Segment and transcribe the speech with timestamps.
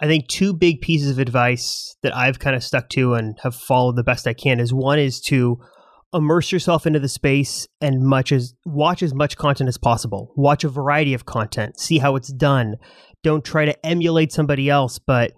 [0.00, 3.54] I think two big pieces of advice that I've kind of stuck to and have
[3.54, 5.58] followed the best I can is one is to
[6.12, 10.32] immerse yourself into the space and much as watch as much content as possible.
[10.36, 12.76] Watch a variety of content, see how it's done.
[13.22, 15.32] Don't try to emulate somebody else, but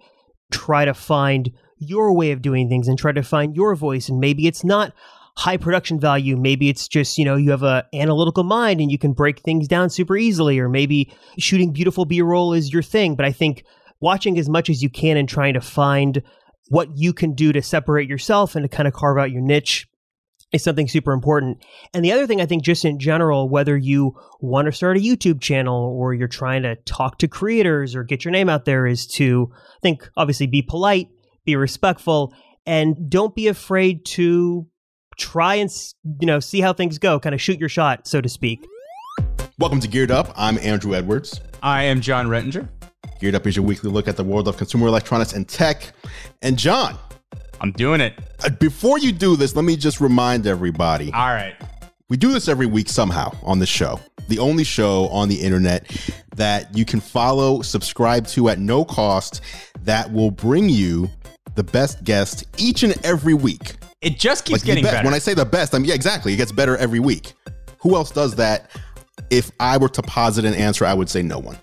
[0.51, 4.19] try to find your way of doing things and try to find your voice and
[4.19, 4.93] maybe it's not
[5.35, 8.97] high production value maybe it's just you know you have a analytical mind and you
[8.97, 13.25] can break things down super easily or maybe shooting beautiful b-roll is your thing but
[13.25, 13.63] i think
[13.99, 16.21] watching as much as you can and trying to find
[16.69, 19.87] what you can do to separate yourself and to kind of carve out your niche
[20.51, 21.63] is something super important.
[21.93, 25.01] And the other thing I think just in general, whether you want to start a
[25.01, 28.85] YouTube channel or you're trying to talk to creators or get your name out there
[28.85, 31.09] is to I think obviously be polite,
[31.45, 32.33] be respectful,
[32.65, 34.67] and don't be afraid to
[35.17, 35.69] try and
[36.21, 38.65] you know see how things go, kind of shoot your shot, so to speak.
[39.59, 40.31] Welcome to Geared Up.
[40.35, 41.41] I'm Andrew Edwards.
[41.63, 42.69] I am Jon Rettinger.
[43.19, 45.91] Geared Up is your weekly look at the world of consumer electronics and tech.
[46.41, 46.97] And John,
[47.61, 48.13] I'm doing it.
[48.43, 51.11] Uh, before you do this, let me just remind everybody.
[51.13, 51.55] All right.
[52.09, 53.99] We do this every week somehow on the show.
[54.27, 55.89] The only show on the internet
[56.35, 59.41] that you can follow, subscribe to at no cost
[59.81, 61.09] that will bring you
[61.55, 63.75] the best guest each and every week.
[64.01, 65.03] It just keeps like getting better.
[65.03, 66.33] When I say the best, I mean, yeah, exactly.
[66.33, 67.33] It gets better every week.
[67.79, 68.69] Who else does that?
[69.29, 71.57] If I were to posit an answer, I would say no one.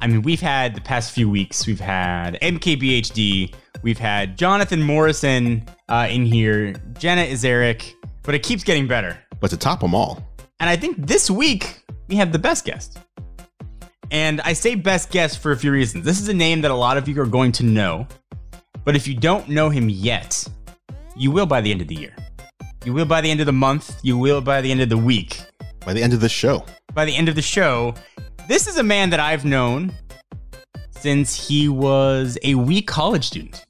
[0.00, 5.66] I mean, we've had the past few weeks, we've had MKBHD, we've had Jonathan Morrison
[5.88, 9.18] uh, in here, Jenna Ezarik, but it keeps getting better.
[9.40, 10.22] But to top them all.
[10.60, 12.98] And I think this week we have the best guest.
[14.10, 16.04] And I say best guest for a few reasons.
[16.04, 18.06] This is a name that a lot of you are going to know,
[18.84, 20.46] but if you don't know him yet,
[21.16, 22.14] you will by the end of the year.
[22.84, 23.98] You will by the end of the month.
[24.02, 25.40] You will by the end of the week.
[25.84, 26.64] By the end of the show.
[26.94, 27.94] By the end of the show.
[28.48, 29.92] This is a man that I've known
[30.88, 33.66] since he was a wee college student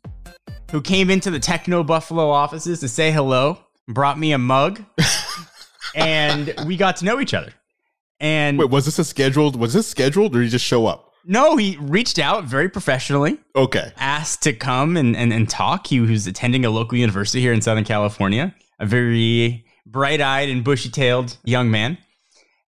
[0.70, 4.85] who came into the Techno Buffalo offices to say hello, brought me a mug,
[5.97, 7.52] and we got to know each other.
[8.20, 9.57] And wait, was this a scheduled?
[9.57, 11.13] Was this scheduled, or did he just show up?
[11.25, 13.41] No, he reached out very professionally.
[13.57, 13.92] Okay.
[13.97, 15.89] Asked to come and, and, and talk.
[15.89, 20.63] He was attending a local university here in Southern California, a very bright eyed and
[20.63, 21.98] bushy tailed young man.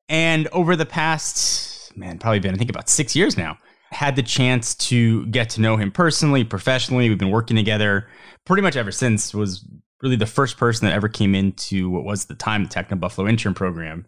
[0.09, 1.70] And over the past
[2.01, 3.59] man, probably been, I think, about six years now.
[3.93, 7.09] Had the chance to get to know him personally, professionally.
[7.09, 8.09] We've been working together
[8.45, 9.35] pretty much ever since.
[9.35, 9.65] Was
[10.03, 13.29] really the first person that ever came into what was the time the Techno Buffalo
[13.29, 14.07] intern program.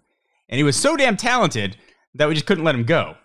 [0.49, 1.77] And he was so damn talented
[2.15, 3.17] that we just couldn't let him go.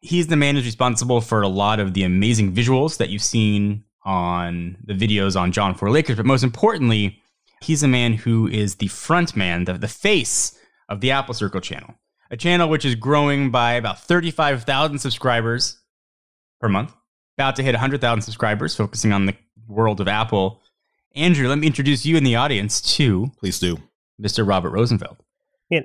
[0.00, 3.84] He's the man who's responsible for a lot of the amazing visuals that you've seen
[4.04, 6.16] on the videos on Jon4Lakers.
[6.16, 7.22] But most importantly,
[7.62, 10.58] he's a man who is the front man, the, the face
[10.90, 11.94] of the Apple Circle channel
[12.30, 15.78] a channel which is growing by about 35,000 subscribers
[16.60, 16.92] per month,
[17.36, 19.34] about to hit 100,000 subscribers, focusing on the
[19.68, 20.62] world of Apple.
[21.14, 23.78] Andrew, let me introduce you in the audience to please do
[24.20, 24.46] Mr.
[24.46, 25.16] Robert Rosenfeld.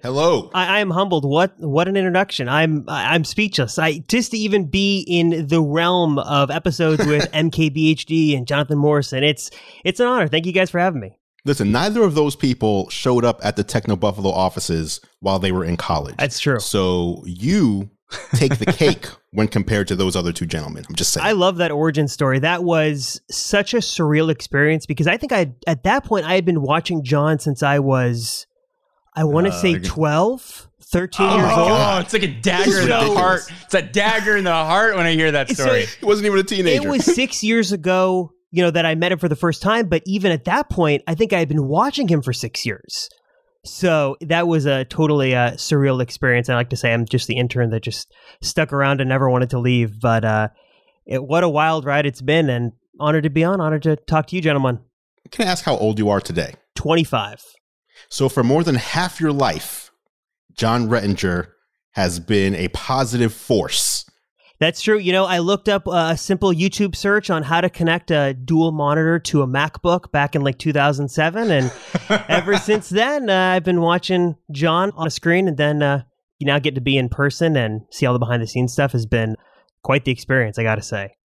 [0.04, 0.52] Hello.
[0.54, 1.26] I, I, am humbled.
[1.26, 2.48] What what an introduction.
[2.48, 3.80] I'm I'm speechless.
[3.80, 9.24] I just to even be in the realm of episodes with MKBHD and Jonathan Morrison.
[9.24, 9.50] It's
[9.84, 10.28] it's an honor.
[10.28, 11.19] Thank you guys for having me.
[11.46, 15.64] Listen, neither of those people showed up at the Techno Buffalo offices while they were
[15.64, 16.16] in college.
[16.18, 16.60] That's true.
[16.60, 17.90] So you
[18.34, 20.86] take the cake when compared to those other two gentlemen.
[20.90, 21.26] I'm just saying.
[21.26, 22.40] I love that origin story.
[22.40, 26.46] That was such a surreal experience because I think I at that point I had
[26.46, 28.48] been watching John since I was
[29.16, 30.68] I want to uh, say 12.
[30.82, 31.68] 13 oh years old.
[31.70, 32.04] God.
[32.06, 33.42] It's like a dagger in the heart.
[33.66, 35.86] It's a dagger in the heart when I hear that story.
[35.86, 36.82] So, he wasn't even a teenager.
[36.82, 39.88] It was six years ago you know, that I met him for the first time.
[39.88, 43.10] But even at that point, I think I had been watching him for six years.
[43.66, 46.50] So that was a totally uh, surreal experience.
[46.50, 48.12] I like to say I'm just the intern that just
[48.42, 50.00] stuck around and never wanted to leave.
[50.00, 50.48] But uh,
[51.06, 53.60] it, what a wild ride it's been, and honored to be on.
[53.60, 54.80] Honored to talk to you, gentlemen.
[55.32, 56.56] Can I ask how old you are today?
[56.76, 57.44] 25.
[58.08, 59.92] So for more than half your life,
[60.54, 61.50] Jon Rettinger
[61.92, 64.10] has been a positive force
[64.60, 64.98] that's true.
[64.98, 68.74] You know, I looked up a simple YouTube search on how to connect a dual
[68.74, 71.50] monitor to a MacBook back in like 2007.
[71.50, 71.72] And
[72.28, 76.04] ever since then, uh, I've been watching John on a screen and then uh,
[76.40, 78.92] you now get to be in person and see all the behind the scenes stuff
[78.92, 79.38] has been
[79.82, 81.16] quite the experience, I got to say.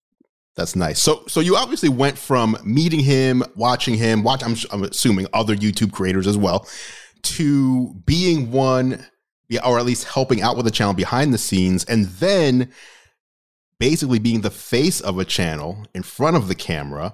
[0.55, 1.03] That's nice.
[1.03, 4.45] So, so you obviously went from meeting him, watching him, watch.
[4.45, 6.69] I'm, I'm assuming other YouTube creators as well,
[7.23, 9.05] to being one,
[9.65, 12.73] or at least helping out with the channel behind the scenes, and then
[13.91, 17.13] basically being the face of a channel in front of the camera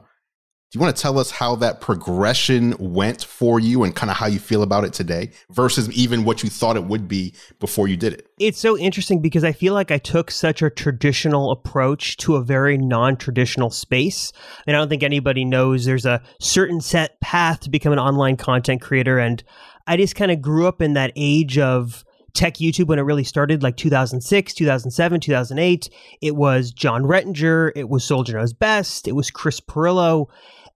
[0.70, 4.16] Do you want to tell us how that progression went for you and kind of
[4.16, 7.88] how you feel about it today versus even what you thought it would be before
[7.88, 8.28] you did it?
[8.38, 12.44] It's so interesting because I feel like I took such a traditional approach to a
[12.44, 14.32] very non traditional space.
[14.64, 18.36] And I don't think anybody knows there's a certain set path to become an online
[18.36, 19.18] content creator.
[19.18, 19.42] And
[19.88, 22.04] I just kind of grew up in that age of
[22.34, 25.90] tech YouTube when it really started, like 2006, 2007, 2008.
[26.20, 30.26] It was Jon Rettinger, it was Soldier Knows Best, it was Chris Pirillo,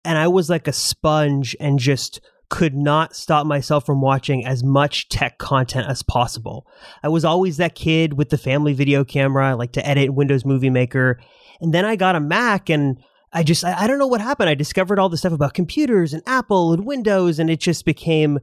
[0.05, 2.21] and I was like a sponge and just
[2.51, 6.67] could not stop myself from watching as much tech content as possible.
[7.03, 10.45] I was always that kid with the family video camera, I like to edit Windows
[10.45, 11.19] Movie Maker.
[11.61, 13.03] And then I got a Mac and
[13.33, 14.49] I just, I, I don't know what happened.
[14.49, 18.39] I discovered all the stuff about computers and Apple and Windows, and it just became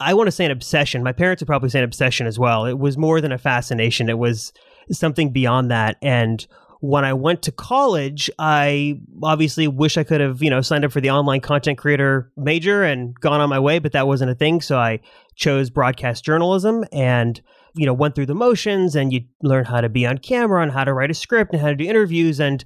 [0.00, 1.02] I want to say an obsession.
[1.02, 2.64] My parents would probably say an obsession as well.
[2.64, 4.08] It was more than a fascination.
[4.08, 4.52] It was
[4.90, 5.96] something beyond that.
[6.00, 6.46] And
[6.80, 10.92] when I went to college, I obviously wish I could have, you know, signed up
[10.92, 14.34] for the online content creator major and gone on my way, but that wasn't a
[14.34, 14.62] thing.
[14.62, 15.00] So I
[15.36, 17.40] chose broadcast journalism and,
[17.74, 20.72] you know, went through the motions and you learn how to be on camera and
[20.72, 22.40] how to write a script and how to do interviews.
[22.40, 22.64] And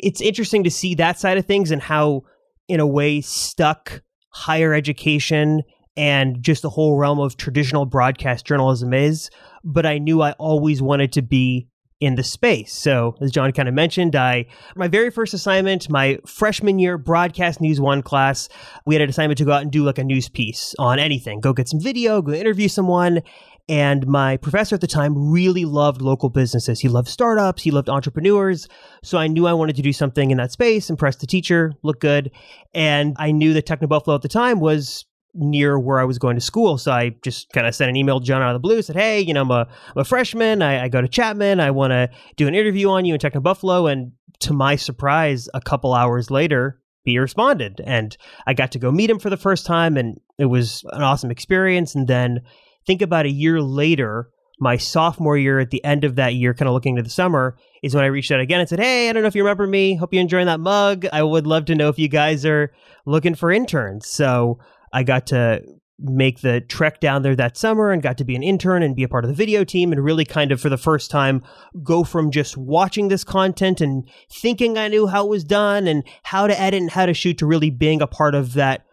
[0.00, 2.24] it's interesting to see that side of things and how,
[2.66, 5.62] in a way, stuck higher education
[5.96, 9.30] and just the whole realm of traditional broadcast journalism is.
[9.64, 11.68] But I knew I always wanted to be
[12.00, 12.74] in the space.
[12.74, 17.60] So, as John kind of mentioned, I my very first assignment, my freshman year broadcast
[17.60, 18.48] news one class,
[18.84, 21.40] we had an assignment to go out and do like a news piece on anything.
[21.40, 23.22] Go get some video, go interview someone.
[23.68, 26.78] And my professor at the time really loved local businesses.
[26.78, 28.68] He loved startups, he loved entrepreneurs.
[29.02, 31.98] So I knew I wanted to do something in that space, impress the teacher, look
[31.98, 32.30] good.
[32.74, 35.04] And I knew that Techno Buffalo at the time was
[35.36, 36.78] near where I was going to school.
[36.78, 38.96] So I just kind of sent an email to John out of the blue, said,
[38.96, 40.62] Hey, you know, I'm a, I'm a freshman.
[40.62, 41.60] I, I, go to Chapman.
[41.60, 43.86] I want to do an interview on you in Techno Buffalo.
[43.86, 47.80] And to my surprise, a couple hours later, he responded.
[47.84, 48.16] And
[48.46, 49.96] I got to go meet him for the first time.
[49.96, 51.94] And it was an awesome experience.
[51.94, 52.42] And then
[52.86, 56.68] think about a year later, my sophomore year at the end of that year, kind
[56.68, 59.12] of looking to the summer, is when I reached out again and said, Hey, I
[59.12, 59.94] don't know if you remember me.
[59.96, 61.06] Hope you're enjoying that mug.
[61.12, 62.72] I would love to know if you guys are
[63.04, 64.06] looking for interns.
[64.08, 64.58] So
[64.96, 65.62] I got to
[65.98, 69.02] make the trek down there that summer and got to be an intern and be
[69.02, 71.42] a part of the video team and really kind of for the first time
[71.82, 76.02] go from just watching this content and thinking I knew how it was done and
[76.22, 78.86] how to edit and how to shoot to really being a part of that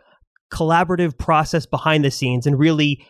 [0.52, 3.06] collaborative process behind the scenes and really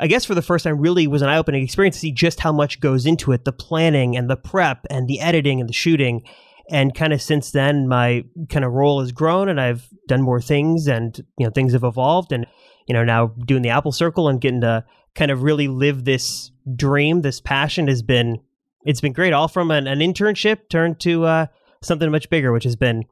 [0.00, 2.52] I guess for the first time really was an eye-opening experience to see just how
[2.52, 6.22] much goes into it the planning and the prep and the editing and the shooting
[6.70, 10.40] and kind of since then my kind of role has grown and I've done more
[10.40, 12.46] things and you know things have evolved and
[12.86, 14.84] you know now doing the Apple Circle and getting to
[15.14, 18.38] kind of really live this dream this passion has been
[18.84, 21.46] it's been great all from an, an internship turned to uh,
[21.82, 23.04] something much bigger which has been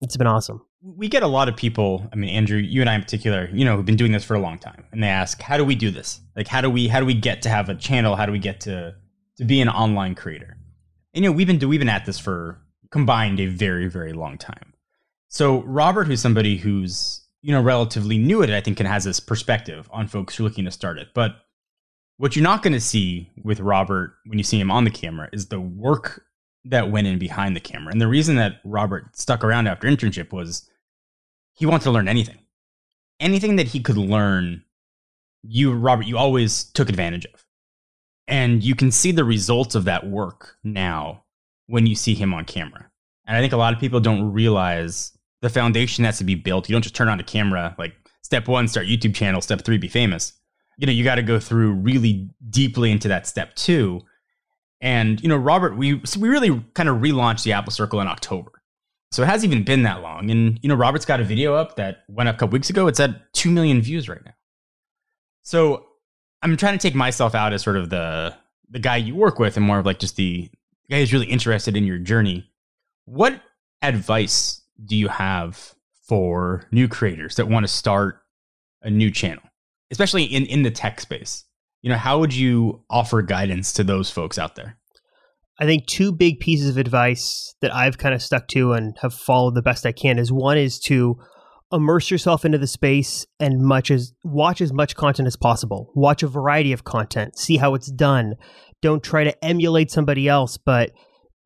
[0.00, 0.64] it's been awesome.
[0.84, 3.64] We get a lot of people i mean andrew you and i in particular you
[3.64, 5.74] know who've been doing this for a long time and they ask how do we
[5.74, 6.20] do this?
[6.36, 8.16] Like how do we how do we get to have a channel?
[8.16, 8.94] How do we get to
[9.38, 10.56] to be an online creator?
[11.14, 12.61] And you know we've been we've been at this for
[12.92, 14.74] combined a very, very long time.
[15.28, 19.04] So Robert, who's somebody who's you know relatively new at it, I think, can has
[19.04, 21.08] this perspective on folks who are looking to start it.
[21.14, 21.36] But
[22.18, 25.28] what you're not going to see with Robert when you see him on the camera
[25.32, 26.24] is the work
[26.66, 27.90] that went in behind the camera.
[27.90, 30.68] And the reason that Robert stuck around after internship was
[31.54, 32.38] he wanted to learn anything.
[33.18, 34.62] Anything that he could learn,
[35.42, 37.44] you, Robert, you always took advantage of.
[38.28, 41.24] And you can see the results of that work now
[41.66, 42.90] when you see him on camera.
[43.26, 46.68] And I think a lot of people don't realize the foundation has to be built.
[46.68, 49.78] You don't just turn on a camera like step one, start YouTube channel, step three,
[49.78, 50.32] be famous.
[50.78, 54.00] You know, you got to go through really deeply into that step two.
[54.80, 58.08] And, you know, Robert, we so we really kind of relaunched the Apple Circle in
[58.08, 58.50] October.
[59.12, 60.30] So it hasn't even been that long.
[60.30, 62.86] And, you know, Robert's got a video up that went up a couple weeks ago.
[62.86, 64.32] It's at 2 million views right now.
[65.42, 65.86] So
[66.40, 68.34] I'm trying to take myself out as sort of the
[68.70, 70.50] the guy you work with and more of like just the
[70.92, 72.50] guy who's really interested in your journey,
[73.06, 73.40] what
[73.80, 75.74] advice do you have
[76.06, 78.20] for new creators that want to start
[78.82, 79.42] a new channel,
[79.90, 81.44] especially in, in the tech space?
[81.80, 84.76] You know, how would you offer guidance to those folks out there?
[85.58, 89.14] I think two big pieces of advice that I've kind of stuck to and have
[89.14, 91.16] followed the best I can is one is to
[91.72, 95.90] immerse yourself into the space and much as watch as much content as possible.
[95.94, 98.34] Watch a variety of content, see how it's done,
[98.82, 100.90] don't try to emulate somebody else, but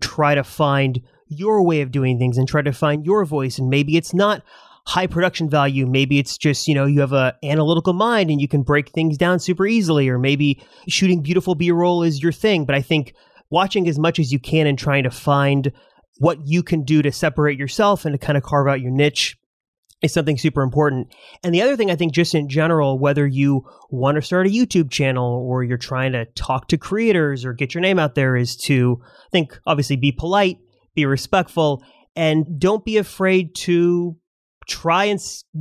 [0.00, 3.58] try to find your way of doing things and try to find your voice.
[3.58, 4.42] And maybe it's not
[4.86, 5.86] high production value.
[5.86, 9.18] Maybe it's just, you know, you have a analytical mind and you can break things
[9.18, 12.64] down super easily, or maybe shooting beautiful B roll is your thing.
[12.64, 13.14] But I think
[13.50, 15.72] watching as much as you can and trying to find
[16.18, 19.36] what you can do to separate yourself and to kind of carve out your niche
[20.02, 21.14] is something super important.
[21.42, 24.50] And the other thing I think, just in general, whether you want to start a
[24.50, 28.36] YouTube channel or you're trying to talk to creators or get your name out there,
[28.36, 30.58] is to I think obviously be polite,
[30.94, 31.82] be respectful,
[32.14, 34.16] and don't be afraid to
[34.66, 35.20] try and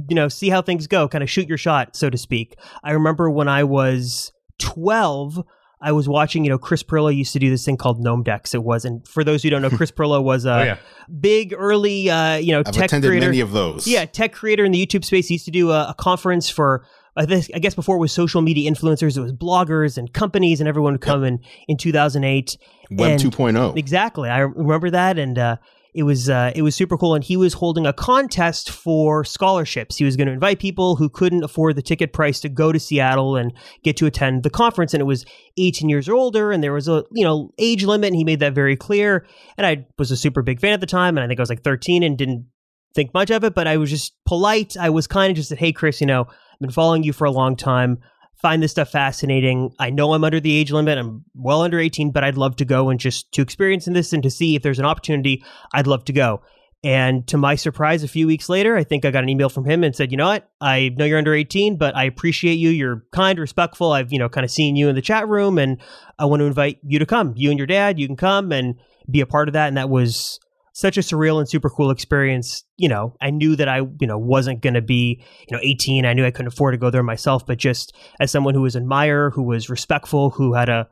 [0.09, 2.91] you know see how things go kind of shoot your shot so to speak i
[2.91, 5.43] remember when i was 12
[5.85, 8.53] I was watching, you know, Chris Pirillo used to do this thing called Gnomedex.
[8.55, 10.77] It was, and for those who don't know, Chris Pirillo was a Oh, yeah.
[11.19, 13.27] big early, uh, you know, I've tech attended creator.
[13.27, 13.87] many of those.
[13.87, 15.27] Yeah, tech creator in the YouTube space.
[15.27, 18.69] He used to do a, a conference for, I, guess before it was social media
[18.69, 22.57] influencers, it was bloggers and companies, and everyone would come in in 2008.
[22.91, 23.77] Web And- 2.0.
[23.77, 25.57] Exactly, I remember that, and uh,
[25.95, 27.15] it was uh, it was super cool.
[27.15, 29.95] And he was holding a contest for scholarships.
[29.95, 32.79] He was going to invite people who couldn't afford the ticket price to go to
[32.79, 34.93] Seattle and get to attend the conference.
[34.93, 35.25] And it was
[35.57, 38.41] 18 years or older, and there was a you know age limit, and he made
[38.41, 39.25] that very clear.
[39.57, 41.49] And I was a super big fan at the time, and I think I was
[41.49, 42.45] like 13 and didn't
[42.93, 44.75] think much of it, but I was just polite.
[44.77, 47.23] I was kind of just said, "Hey, Chris, you know, I've been following you for
[47.23, 47.99] a long time."
[48.41, 49.71] Find this stuff fascinating.
[49.79, 50.97] I know I'm under the age limit.
[50.97, 54.13] I'm well under 18, but I'd love to go and just to experience in this
[54.13, 55.43] and to see if there's an opportunity.
[55.73, 56.41] I'd love to go.
[56.83, 59.65] And to my surprise, a few weeks later, I think I got an email from
[59.65, 60.47] him and said, "You know what?
[60.61, 62.69] I know you're under 18, but I appreciate you.
[62.69, 63.91] You're kind, respectful.
[63.91, 65.81] I've you know kind of seen you in the chat room, and
[66.19, 67.33] I want to invite you to come.
[67.35, 68.75] You and your dad, you can come and
[69.09, 70.39] be a part of that." And that was
[70.75, 72.65] such a surreal and super cool experience.
[72.75, 76.05] You know, I knew that I, you know, wasn't going to be, you know, 18.
[76.05, 78.75] I knew I couldn't afford to go there myself, but just as someone who was
[78.75, 80.87] admire, who was respectful, who had a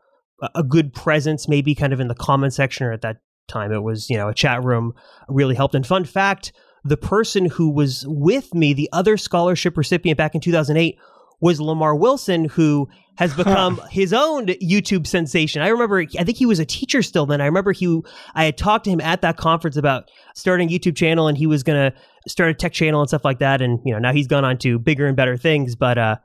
[0.55, 3.83] a good presence, maybe kind of in the comment section or at that time it
[3.83, 4.93] was, you know, a chat room
[5.27, 5.75] really helped.
[5.75, 6.51] And fun fact,
[6.83, 10.97] the person who was with me, the other scholarship recipient back in 2008
[11.43, 15.61] was Lamar Wilson, who has become his own YouTube sensation.
[15.61, 17.41] I remember, I think he was a teacher still then.
[17.41, 17.99] I remember he,
[18.33, 21.45] I had talked to him at that conference about starting a YouTube channel and he
[21.45, 21.97] was going to
[22.29, 23.61] start a tech channel and stuff like that.
[23.61, 26.15] And, you know, now he's gone on to bigger and better things, but, uh,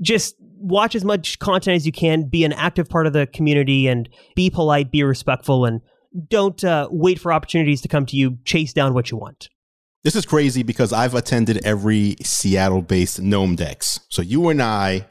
[0.00, 3.86] just watch as much content as you can, be an active part of the community
[3.86, 5.80] and be polite, be respectful, and
[6.28, 8.36] don't uh, wait for opportunities to come to you.
[8.44, 9.48] Chase down what you want.
[10.06, 13.98] This is crazy because I've attended every Seattle based Gnomedex.
[14.08, 15.04] So you and I,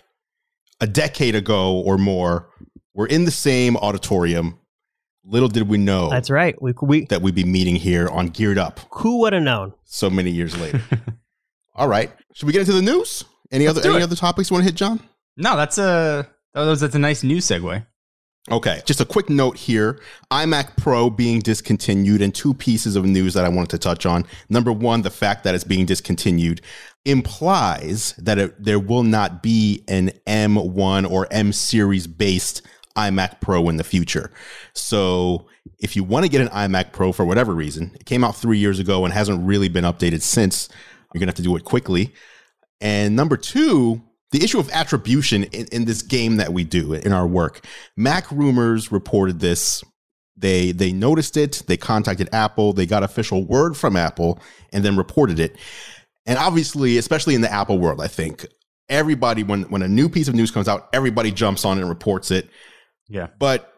[0.79, 2.47] a decade ago or more,
[2.93, 4.57] were in the same auditorium.
[5.25, 6.55] Little did we know That's right.
[6.61, 9.73] We, we that we'd be meeting here on Geared Up who would have known?
[9.83, 10.81] so many years later.
[11.75, 12.09] All right.
[12.33, 13.25] Should we get into the news?
[13.51, 14.03] Any Let's other any it.
[14.03, 15.01] other topics you want to hit, John?
[15.35, 17.85] No, that's a that was that's a nice news segue.
[18.51, 19.99] Okay, just a quick note here
[20.29, 24.23] iMac Pro being discontinued, and two pieces of news that I wanted to touch on.
[24.49, 26.61] Number one, the fact that it's being discontinued
[27.05, 32.61] implies that it, there will not be an M1 or M series based
[32.95, 34.31] iMac Pro in the future.
[34.73, 35.47] So,
[35.79, 38.59] if you want to get an iMac Pro for whatever reason, it came out three
[38.59, 40.69] years ago and hasn't really been updated since,
[41.13, 42.13] you're going to have to do it quickly.
[42.79, 44.03] And number two,
[44.35, 47.65] the issue of attribution in, in this game that we do in our work.
[47.95, 49.81] Mac Rumors reported this.
[50.35, 51.63] They they noticed it.
[51.67, 52.73] They contacted Apple.
[52.73, 54.41] They got official word from Apple
[54.73, 55.55] and then reported it.
[56.25, 58.45] And obviously, especially in the Apple world, I think
[58.89, 61.89] everybody when when a new piece of news comes out, everybody jumps on it and
[61.89, 62.49] reports it.
[63.07, 63.27] Yeah.
[63.39, 63.71] But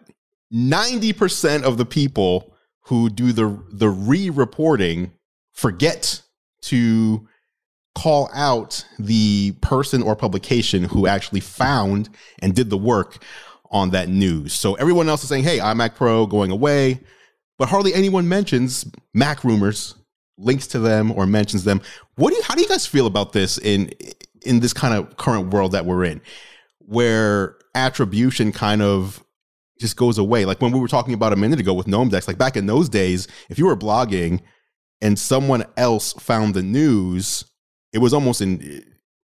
[0.52, 5.12] 90% of the people who do the the re-reporting
[5.54, 6.24] forget
[6.64, 7.27] to
[7.98, 12.10] call out the person or publication who actually found
[12.44, 13.24] and did the work
[13.72, 14.54] on that news.
[14.54, 17.00] So everyone else is saying, "Hey, iMac Pro going away,"
[17.58, 18.86] but hardly anyone mentions
[19.16, 19.96] Mac rumors,
[20.38, 21.82] links to them, or mentions them.
[22.18, 22.44] What do you?
[22.44, 23.92] How do you guys feel about this in
[24.44, 26.22] in this kind of current world that we're in,
[26.78, 29.24] where attribution kind of
[29.82, 30.46] just goes away?
[30.46, 32.90] Like when we were talking about a minute ago with Gnomedex, like back in those
[32.90, 34.42] days, if you were blogging
[35.02, 37.44] and someone else found the news,
[37.94, 38.80] it was almost an eh,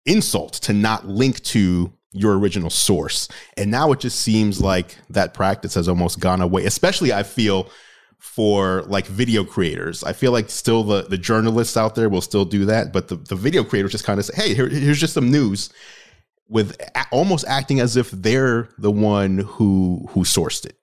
[0.06, 3.28] insult to not link to your original source.
[3.56, 7.70] And now it just seems like that practice has almost gone away, especially I feel
[8.18, 10.02] for like video creators.
[10.02, 13.16] I feel like still the, the journalists out there will still do that, but the,
[13.16, 15.70] the video creators just kind of say, hey, here, here's just some news
[16.48, 20.76] with a- almost acting as if they're the one who who sourced it.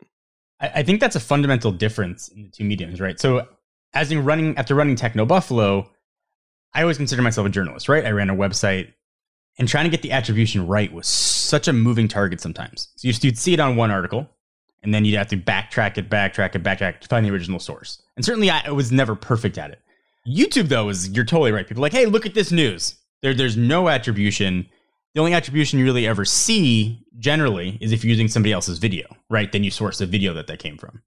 [0.59, 3.19] I, I think that's a fundamental difference in the two mediums, right?
[3.19, 3.47] So,
[3.93, 5.89] as in running after running Techno Buffalo,
[6.75, 8.05] I always consider myself a journalist, right?
[8.05, 8.91] I ran a website,
[9.57, 12.89] and trying to get the attribution right was such a moving target sometimes.
[12.97, 14.29] So you'd see it on one article,
[14.83, 18.03] and then you'd have to backtrack it, backtrack it, backtrack to find the original source.
[18.17, 19.79] And certainly, I was never perfect at it.
[20.27, 21.67] YouTube, though, is you're totally right.
[21.67, 22.95] People like, hey, look at this news.
[23.21, 24.67] There, there's no attribution.
[25.13, 29.05] The only attribution you really ever see generally is if you're using somebody else's video,
[29.29, 29.49] right?
[29.51, 31.01] Then you source the video that that came from.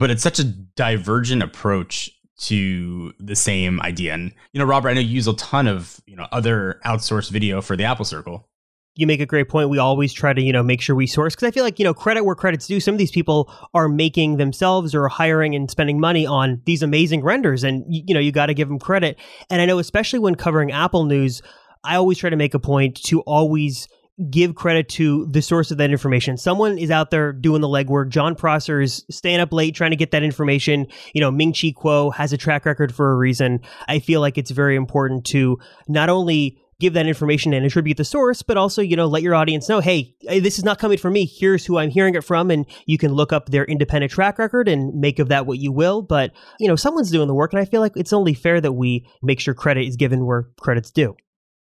[0.00, 2.10] But it's such a divergent approach
[2.42, 4.14] to the same idea.
[4.14, 7.30] And you know, Robert, I know you use a ton of you know other outsourced
[7.30, 8.48] video for the Apple Circle.
[8.94, 9.70] You make a great point.
[9.70, 11.84] We always try to, you know, make sure we source because I feel like, you
[11.84, 12.78] know, credit where credit's due.
[12.78, 17.22] Some of these people are making themselves or hiring and spending money on these amazing
[17.22, 19.18] renders, and you know, you got to give them credit.
[19.48, 21.40] And I know, especially when covering Apple news,
[21.84, 23.88] I always try to make a point to always
[24.30, 26.36] give credit to the source of that information.
[26.36, 28.08] Someone is out there doing the legwork.
[28.08, 30.86] Jon Prosser is staying up late trying to get that information.
[31.14, 33.60] You know, Ming Chi Kuo has a track record for a reason.
[33.88, 38.04] I feel like it's very important to not only give that information and attribute the
[38.04, 41.12] source, but also, you know, let your audience know, hey, this is not coming from
[41.12, 41.24] me.
[41.24, 42.50] Here's who I'm hearing it from.
[42.50, 45.70] And you can look up their independent track record and make of that what you
[45.70, 46.02] will.
[46.02, 47.52] But, you know, someone's doing the work.
[47.52, 50.48] And I feel like it's only fair that we make sure credit is given where
[50.60, 51.16] credit's due.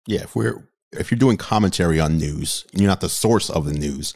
[0.08, 3.65] Yeah, if we're if you're doing commentary on news and you're not the source of
[3.65, 4.13] the news,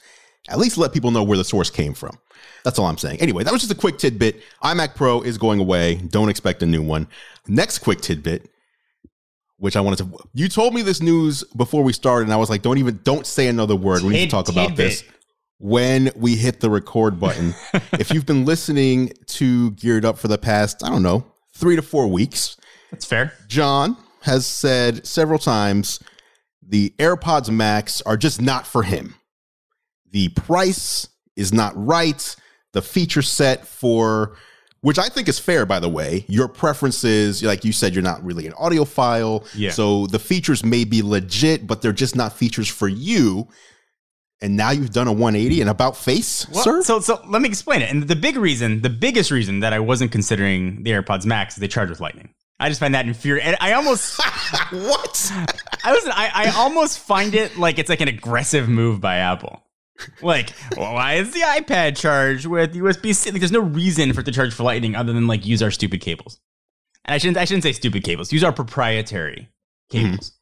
[0.50, 2.18] at least let people know where the source came from.
[2.64, 3.20] That's all I'm saying.
[3.22, 4.42] Anyway, that was just a quick tidbit.
[4.64, 5.96] iMac Pro is going away.
[5.96, 7.08] Don't expect a new one.
[7.48, 8.50] Next quick tidbit,
[9.58, 10.18] which I wanted to.
[10.34, 13.26] You told me this news before we started, and I was like, don't even, don't
[13.26, 14.04] say another word.
[14.04, 15.04] We need to talk about this
[15.60, 17.54] when we hit the record button.
[17.94, 21.82] if you've been listening to Geared Up for the past, I don't know, three to
[21.82, 22.58] four weeks,
[22.92, 23.34] That's fair.
[23.48, 26.00] John has said several times
[26.68, 29.16] the AirPods Max are just not for him.
[30.12, 32.36] The price is not right.
[32.74, 34.38] The feature set for
[34.86, 36.26] which I think is fair, by the way.
[36.28, 39.44] Your preferences, like you said, you're not really an audiophile.
[39.56, 39.72] Yeah.
[39.72, 43.48] So the features may be legit, but they're just not features for you.
[44.44, 46.84] And now you've done a 180 and about face, Well, sir?
[46.84, 47.90] So, so let me explain it.
[47.90, 51.62] And the big reason, the biggest reason that I wasn't considering the AirPods Max is
[51.62, 52.36] they charge with Lightning.
[52.60, 53.56] I just find that infuriating.
[53.60, 54.18] I almost,
[54.72, 55.32] what?
[55.84, 59.62] I was, I, I almost find it like it's like an aggressive move by Apple.
[60.22, 63.32] Like, well, why is the iPad charged with USB C?
[63.32, 65.72] Like, there's no reason for it to charge for Lightning other than like use our
[65.72, 66.40] stupid cables.
[67.06, 68.32] And I shouldn't, I shouldn't say stupid cables.
[68.34, 69.50] Use our proprietary
[69.90, 70.32] cables.
[70.32, 70.36] Mm-hmm.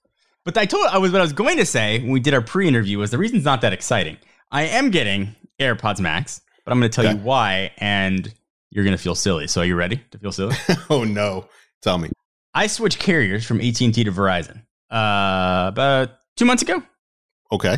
[0.45, 2.41] But I told I was what I was going to say when we did our
[2.41, 4.17] pre-interview was the reason's not that exciting.
[4.51, 7.17] I am getting AirPods Max, but I'm going to tell Okay.
[7.17, 8.31] you why, and
[8.71, 9.47] you're going to feel silly.
[9.47, 10.55] So are you ready to feel silly?
[10.89, 11.45] oh, no.
[11.83, 12.09] Tell me.
[12.53, 14.57] I switched carriers from AT&T to Verizon
[14.91, 16.81] uh, about two months ago.
[17.51, 17.77] Okay.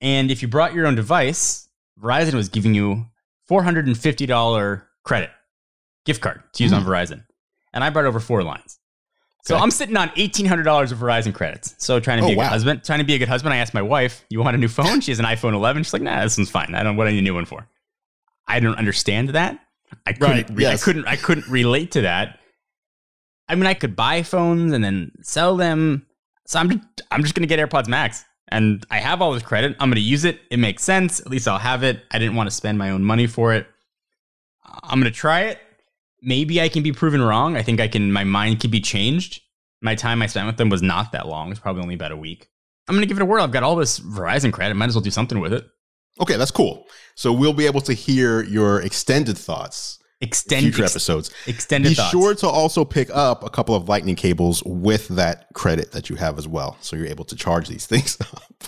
[0.00, 1.68] And if you brought your own device,
[2.00, 3.06] Verizon was giving you
[3.50, 5.30] $450 credit
[6.04, 7.24] gift card to use on Verizon.
[7.72, 8.78] And I brought over four lines.
[9.44, 9.62] So Okay.
[9.62, 11.74] I'm sitting on $1,800 of Verizon credits.
[11.78, 12.48] So trying to be Oh, a good wow.
[12.48, 13.54] husband, trying to be a good husband.
[13.54, 15.00] I asked my wife, you want a new phone?
[15.00, 15.84] She has an iPhone 11.
[15.84, 16.74] She's like, nah, this one's fine.
[16.74, 17.66] I don't, what I need a new one for?
[18.46, 19.58] I don't understand that.
[20.06, 20.82] I couldn't, Right, yes.
[20.82, 22.37] I couldn't, I couldn't relate to that.
[23.48, 26.06] I mean, I could buy phones and then sell them.
[26.46, 28.24] So I'm just, I'm just to get AirPods Max.
[28.50, 29.76] And I have all this credit.
[29.78, 30.40] I'm to use it.
[30.50, 31.20] It makes sense.
[31.20, 32.02] At least I'll have it.
[32.10, 33.66] I didn't want to spend my own money for it.
[34.66, 35.58] Uh, I'm going to try it.
[36.22, 37.56] Maybe I can be proven wrong.
[37.56, 39.42] I think I can, my mind can be changed.
[39.80, 41.50] My time I spent with them was not that long.
[41.50, 42.48] It's probably only about a week.
[42.88, 43.44] I'm to give it a whirl.
[43.44, 44.74] I've got all this Verizon credit.
[44.74, 45.66] Might as well do something with it.
[46.20, 46.86] Okay, that's cool.
[47.14, 51.30] So we'll be able to hear your extended thoughts Extend, future ex- episodes.
[51.46, 52.10] extended Be thoughts.
[52.10, 56.16] sure to also pick up a couple of lightning cables with that credit that you
[56.16, 58.64] have as well, so you're able to charge these things up.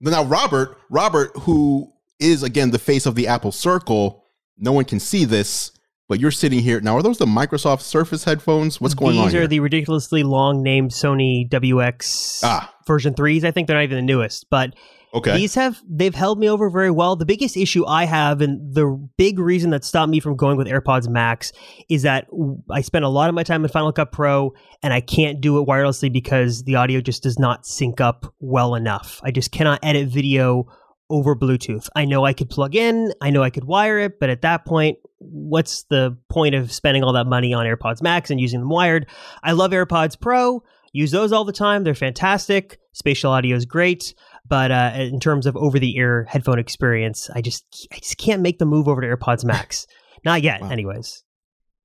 [0.00, 4.24] now, Robert, Robert, who is again the face of the Apple Circle,
[4.58, 5.72] no one can see this,
[6.08, 6.96] but you're sitting here now.
[6.96, 8.80] Are those the Microsoft Surface headphones?
[8.80, 9.46] What's going These on These are here?
[9.48, 13.44] the ridiculously long named Sony WX ah, version threes.
[13.44, 14.74] I think they're not even the newest, but
[15.14, 15.36] okay.
[15.36, 17.16] these have they've held me over very well.
[17.16, 20.66] The biggest issue I have, and the big reason that stopped me from going with
[20.66, 21.52] AirPods Max,
[21.88, 22.28] is that
[22.70, 25.60] I spend a lot of my time in Final Cut Pro, and I can't do
[25.60, 29.20] it wirelessly because the audio just does not sync up well enough.
[29.22, 30.66] I just cannot edit video
[31.10, 31.88] over Bluetooth.
[31.96, 34.64] I know I could plug in, I know I could wire it, but at that
[34.64, 38.70] point, what's the point of spending all that money on AirPods Max and using them
[38.70, 39.06] wired?
[39.42, 41.84] I love AirPods Pro, use those all the time.
[41.84, 42.78] They're fantastic.
[42.92, 44.14] Spatial audio is great,
[44.50, 48.66] but uh, in terms of over-the-ear headphone experience, I just I just can't make the
[48.66, 49.86] move over to AirPods Max.
[50.26, 50.68] Not yet, Wow.
[50.68, 51.22] anyways.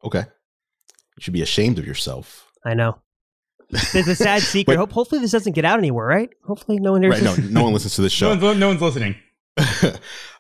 [0.04, 0.26] okay.
[1.18, 2.52] You should be ashamed of yourself.
[2.66, 3.00] I know.
[3.94, 4.74] There's a sad secret.
[4.74, 4.78] Wait.
[4.78, 6.30] Hope, hopefully, this doesn't get out anywhere, right?
[6.46, 7.38] Hopefully, no one hears Right?
[7.40, 8.36] No, no one listens to this show.
[8.36, 9.16] no, one's, no one's listening.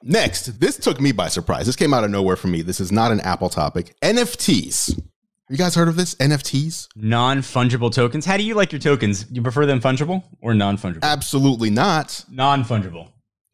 [0.03, 1.65] Next, this took me by surprise.
[1.65, 2.61] This came out of nowhere for me.
[2.61, 3.95] This is not an Apple topic.
[4.01, 5.01] NFTs.
[5.49, 6.15] You guys heard of this?
[6.15, 6.87] NFTs?
[6.95, 8.25] Non fungible tokens.
[8.25, 9.25] How do you like your tokens?
[9.31, 11.03] You prefer them fungible or non fungible?
[11.03, 12.25] Absolutely not.
[12.31, 13.09] non fungible.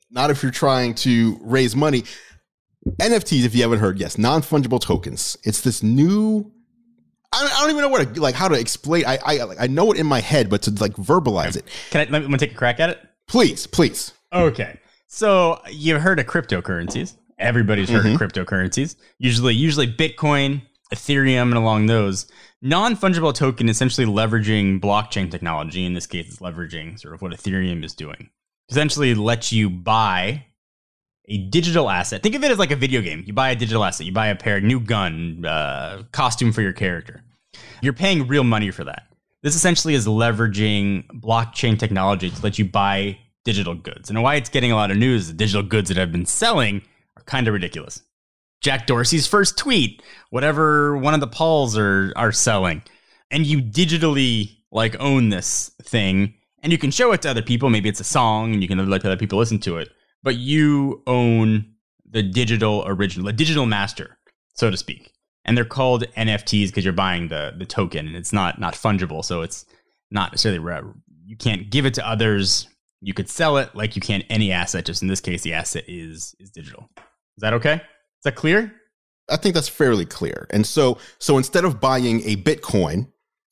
[0.09, 2.03] Not if you're trying to raise money.
[2.99, 5.35] NFTs, if you haven't heard, yes, non fungible tokens.
[5.43, 6.51] It's this new.
[7.33, 9.05] I don't, I don't even know what to, like how to explain.
[9.05, 12.07] I I like, I know it in my head, but to like verbalize it, Can
[12.07, 13.01] I let me take a crack at it?
[13.27, 14.13] please, please.
[14.33, 14.79] Okay.
[15.07, 17.15] So you've heard of cryptocurrencies.
[17.37, 18.15] Everybody's heard Mhm.
[18.15, 18.95] of cryptocurrencies.
[19.17, 20.61] Usually, usually Bitcoin
[20.93, 22.27] Ethereum and along those.
[22.61, 25.85] Non fungible token essentially leveraging blockchain technology.
[25.85, 28.29] In this case, it's leveraging sort of what Ethereum is doing.
[28.69, 30.45] Essentially, lets you buy
[31.25, 32.21] a digital asset.
[32.23, 33.23] Think of it as like a video game.
[33.25, 34.05] You buy a digital asset.
[34.05, 37.23] You buy a pair, new gun, uh, costume for your character.
[37.81, 39.07] You're paying real money for that.
[39.43, 44.09] This essentially is leveraging blockchain technology to let you buy digital goods.
[44.09, 46.83] And why it's getting a lot of news, the digital goods that have been selling
[47.17, 48.03] are kind of ridiculous.
[48.61, 52.83] Jack Dorsey's first tweet, whatever one of the Pauls are are selling,
[53.29, 57.69] and you digitally like own this thing, and you can show it to other people.
[57.69, 59.89] Maybe it's a song, and you can let other people listen to it.
[60.23, 61.73] But you own
[62.09, 64.17] the digital original, the digital master,
[64.53, 65.11] so to speak.
[65.43, 69.25] And they're called NFTs because you're buying the the token, and it's not not fungible,
[69.25, 69.65] so it's
[70.11, 70.91] not necessarily
[71.25, 72.67] you can't give it to others.
[73.03, 74.85] You could sell it like you can any asset.
[74.85, 76.89] Just in this case, the asset is is digital.
[76.97, 77.81] Is that okay?
[78.21, 78.71] Is that clear?
[79.29, 80.45] I think that's fairly clear.
[80.51, 83.07] And so so instead of buying a Bitcoin,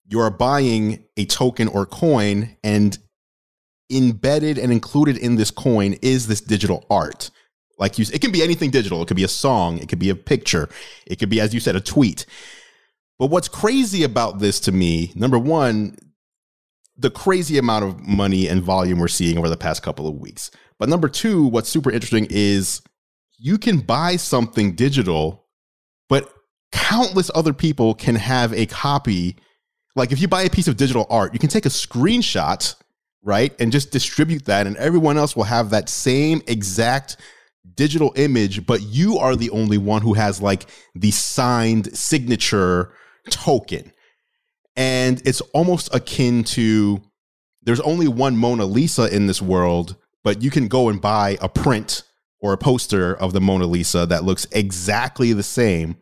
[0.06, 2.98] you are buying a token or coin and
[3.92, 7.32] embedded and included in this coin is this digital art.
[7.80, 9.02] Like you it can be anything digital.
[9.02, 10.70] It could be a song, it could be a picture,
[11.08, 12.28] it could be as you said a tweet.
[13.18, 15.98] But what's crazy about this to me, number 1,
[16.96, 20.52] the crazy amount of money and volume we're seeing over the past couple of weeks.
[20.78, 22.82] But number 2, what's super interesting is
[23.40, 25.46] you can buy something digital,
[26.10, 26.32] but
[26.72, 29.38] countless other people can have a copy.
[29.96, 32.76] Like if you buy a piece of digital art, you can take a screenshot,
[33.24, 33.56] right?
[33.60, 37.16] And just distribute that, and everyone else will have that same exact
[37.76, 42.92] digital image, but you are the only one who has like the signed signature
[43.30, 43.94] token.
[44.76, 47.02] And it's almost akin to
[47.62, 51.48] there's only one Mona Lisa in this world, but you can go and buy a
[51.48, 52.04] print
[52.42, 55.98] or a poster of the Mona Lisa that looks exactly the same.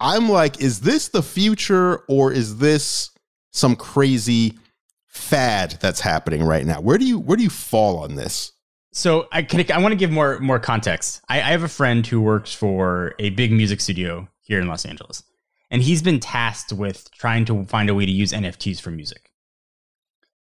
[0.00, 3.10] I'm like, is this the future or is this
[3.52, 4.58] some crazy
[5.06, 6.80] fad that's happening right now?
[6.80, 8.52] Where do you where do you fall on this?
[8.92, 11.20] So I can I want to give more more context.
[11.28, 14.86] I, I have a friend who works for a big music studio here in Los
[14.86, 15.22] Angeles,
[15.70, 19.30] and he's been tasked with trying to find a way to use NFTs for music.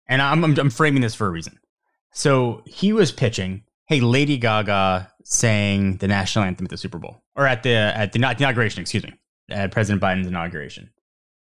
[0.07, 1.59] And I'm, I'm, I'm framing this for a reason.
[2.11, 7.23] So he was pitching hey, Lady Gaga sang the national anthem at the Super Bowl
[7.35, 9.13] or at the at the inauguration, excuse me,
[9.49, 10.91] at President Biden's inauguration.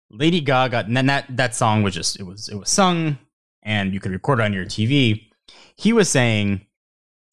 [0.10, 3.20] Lady Gaga, and then that that song was just it was it was sung,
[3.62, 5.28] and you could record it on your TV.
[5.76, 6.66] He was saying,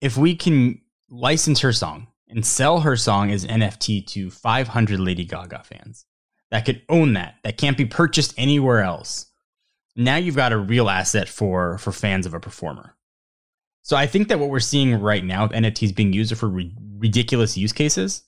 [0.00, 5.24] if we can license her song and sell her song as NFT to 500 Lady
[5.24, 6.04] Gaga fans
[6.50, 9.26] that could own that, that can't be purchased anywhere else.
[9.96, 12.96] Now you've got a real asset for for fans of a performer.
[13.84, 16.74] So I think that what we're seeing right now with NFTs being used for ri-
[16.96, 18.22] ridiculous use cases,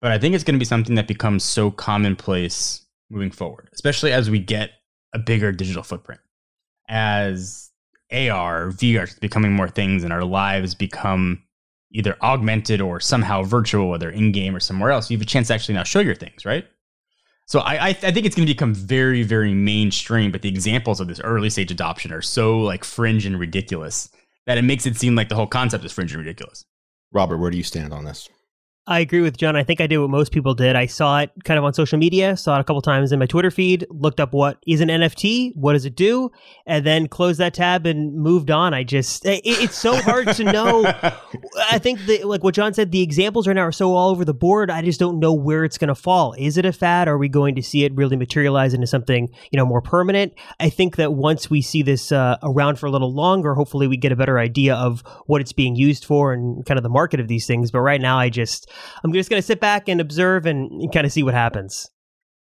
[0.00, 4.12] but I think it's going to be something that becomes so commonplace moving forward, especially
[4.12, 4.70] as we get
[5.14, 6.20] a bigger digital footprint.
[6.88, 7.70] As
[8.10, 11.40] AR, VR is becoming more things and our lives become
[11.92, 15.46] either augmented or somehow virtual, whether in game or somewhere else, you have a chance
[15.48, 16.66] to actually now show your things, right?
[17.46, 20.98] So I, I, I think it's going to become very, very mainstream, but the examples
[20.98, 24.10] of this early stage adoption are so like fringe and ridiculous
[24.46, 26.64] that it makes it seem like the whole concept is fringe and ridiculous.
[27.12, 28.28] Robert, where do you stand on this?
[28.88, 29.56] I agree with John.
[29.56, 30.76] I think I did what most people did.
[30.76, 33.26] I saw it kind of on social media, saw it a couple times in my
[33.26, 36.30] Twitter feed, looked up what is an NFT, what does it do,
[36.66, 38.74] and then closed that tab and moved on.
[38.74, 40.84] I just, it, it's so hard to know.
[41.70, 44.24] I think that, like what John said, the examples right now are so all over
[44.24, 44.70] the board.
[44.70, 46.34] I just don't know where it's going to fall.
[46.38, 47.08] Is it a fad?
[47.08, 50.32] Are we going to see it really materialize into something, you know, more permanent?
[50.60, 53.96] I think that once we see this uh, around for a little longer, hopefully we
[53.96, 57.18] get a better idea of what it's being used for and kind of the market
[57.18, 57.72] of these things.
[57.72, 58.70] But right now, I just,
[59.04, 61.90] I'm just going to sit back and observe and, and kind of see what happens.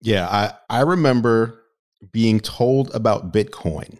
[0.02, 1.62] Yeah, I, I remember
[2.12, 4.00] being told about Bitcoin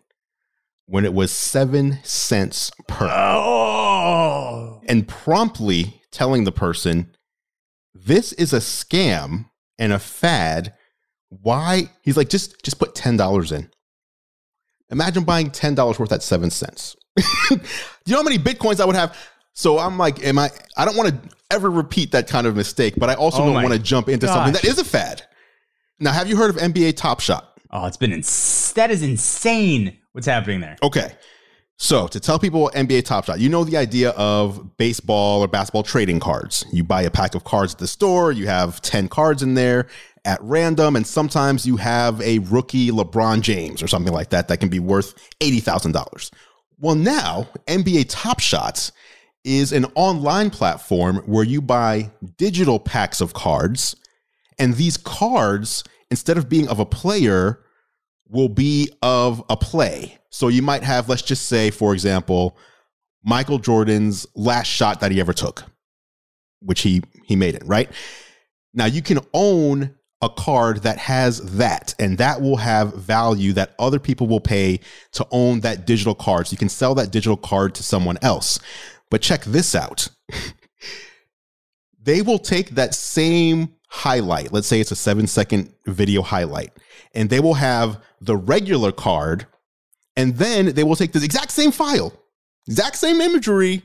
[0.86, 3.08] when it was seven cents per.
[3.10, 4.82] Oh.
[4.88, 7.16] And promptly telling the person,
[7.94, 10.74] this is a scam and a fad.
[11.30, 11.92] Why?
[12.02, 13.70] He's like, just just put ten dollars in.
[14.92, 16.96] Imagine buying ten dollars worth at seven cents.
[17.50, 17.56] Do
[18.06, 19.18] you know how many bitcoins I would have?
[19.56, 20.52] So I'm like, am I?
[20.78, 23.56] I don't want to ever repeat that kind of mistake, but I also Oh don't
[23.56, 25.24] want to jump into something that is a fad.
[26.00, 27.58] Now, have you heard of NBA Top Shot?
[27.72, 29.98] Oh, it's been ins- that is insane.
[30.12, 30.78] What's happening there?
[30.84, 31.14] Okay.
[31.78, 35.84] So to tell people NBA Top Shot, you know the idea of baseball or basketball
[35.84, 36.66] trading cards.
[36.72, 39.88] You buy a pack of cards at the store, you have 10 cards in there
[40.26, 44.60] at random, and sometimes you have a rookie LeBron James or something like that that
[44.60, 46.32] can be worth $80,000.
[46.80, 48.92] Well, now NBA Top Shots
[49.46, 53.96] is an online platform where you buy digital packs of cards
[54.58, 57.62] and these cards instead of being of a player,
[58.28, 60.18] will be of a play.
[60.30, 62.58] So you might have, let's just say, for example,
[63.24, 65.64] Michael Jordan's last shot that he ever took,
[66.62, 67.90] which he he made it, right?
[68.74, 73.76] Now you can own a card that has that, and that will have value that
[73.78, 74.80] other people will pay
[75.14, 76.48] to own that digital card.
[76.48, 78.60] So you can sell that digital card to someone else.
[79.16, 80.10] But check this out.
[82.04, 84.52] they will take that same highlight.
[84.52, 86.74] Let's say it's a seven second video highlight,
[87.14, 89.48] and they will have the regular card,
[90.18, 92.12] and then they will take the exact same file,
[92.68, 93.84] exact same imagery,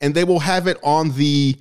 [0.00, 1.54] and they will have it on the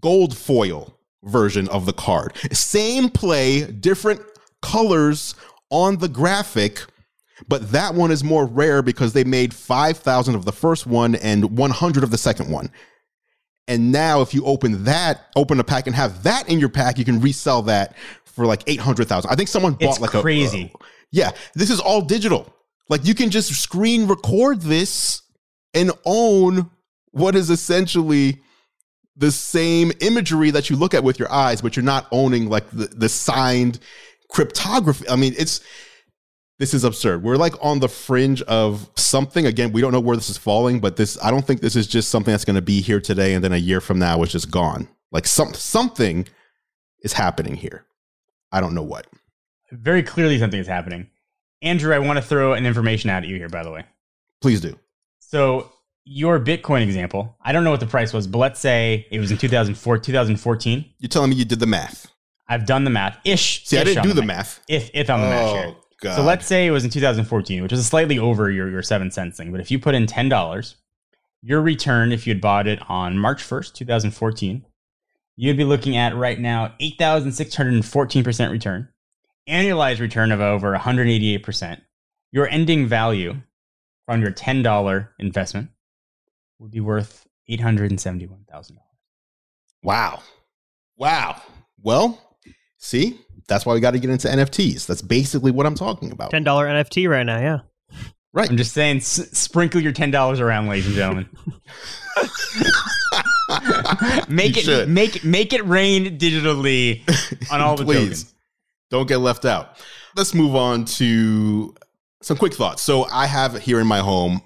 [0.00, 2.34] gold foil version of the card.
[2.50, 4.20] Same play, different
[4.62, 5.36] colors
[5.70, 6.84] on the graphic,
[7.46, 11.56] but that one is more rare because they made 5,000 of the first one and
[11.56, 12.70] 100 of the second one.
[13.68, 16.98] And now, if you open that, open a pack and have that in your pack,
[16.98, 19.30] you can resell that for like 800,000.
[19.30, 20.72] I think someone bought It's like crazy.
[20.74, 20.76] a.
[20.76, 22.52] Uh, yeah, this is all digital.
[22.88, 25.22] Like you can just screen record this
[25.74, 26.70] and own
[27.10, 28.40] what is essentially
[29.16, 32.70] the same imagery that you look at with your eyes, but you're not owning like
[32.70, 33.80] the, the signed
[34.30, 35.08] cryptography.
[35.08, 35.60] I mean, it's
[36.58, 37.22] this is absurd.
[37.22, 39.46] We're like on the fringe of something.
[39.46, 41.86] Again, we don't know where this is falling, but this I don't think this is
[41.86, 44.32] just something that's going to be here today and then a year from now is
[44.32, 44.88] just gone.
[45.12, 46.26] Like some something
[47.02, 47.86] is happening here.
[48.50, 49.06] I don't know what.
[49.70, 51.08] Very clearly, something is happening.
[51.62, 53.84] Andrew, I want to throw an information out at you here, by the way.
[54.40, 54.78] Please do.
[55.18, 55.70] So,
[56.04, 59.30] your Bitcoin example, I don't know what the price was, but let's say it was
[59.30, 60.84] in 2004, 2014.
[60.98, 62.06] You're telling me you did the math.
[62.48, 63.18] I've done the math.
[63.24, 63.66] Ish.
[63.66, 64.62] See, I didn't do the math.
[64.68, 65.74] If, if on the math here.
[65.76, 65.84] Oh.
[66.00, 66.16] God.
[66.16, 69.36] So let's say it was in 2014, which is slightly over your, your seven cents
[69.36, 69.50] thing.
[69.50, 70.74] But if you put in $10,
[71.42, 74.64] your return, if you had bought it on March 1st, 2014,
[75.36, 78.88] you'd be looking at right now 8,614% return,
[79.48, 81.80] annualized return of over 188%.
[82.30, 83.36] Your ending value
[84.06, 85.70] from your $10 investment
[86.58, 88.78] would be worth $871,000.
[89.82, 90.22] Wow.
[90.96, 91.40] Wow.
[91.80, 92.36] Well,
[92.76, 94.86] see, that's why we got to get into NFTs.
[94.86, 96.30] That's basically what I'm talking about.
[96.30, 97.40] Ten dollar NFT right now.
[97.40, 97.58] Yeah.
[98.34, 98.48] Right.
[98.50, 101.28] I'm just saying, s- sprinkle your $10 around, ladies and gentlemen.
[104.28, 104.88] make You it should.
[104.88, 107.02] make make it rain digitally
[107.50, 108.34] on all the Please tokens.
[108.90, 109.76] don't get left out.
[110.16, 111.74] Let's move on to
[112.22, 112.82] some quick thoughts.
[112.82, 114.42] So I have here in my home.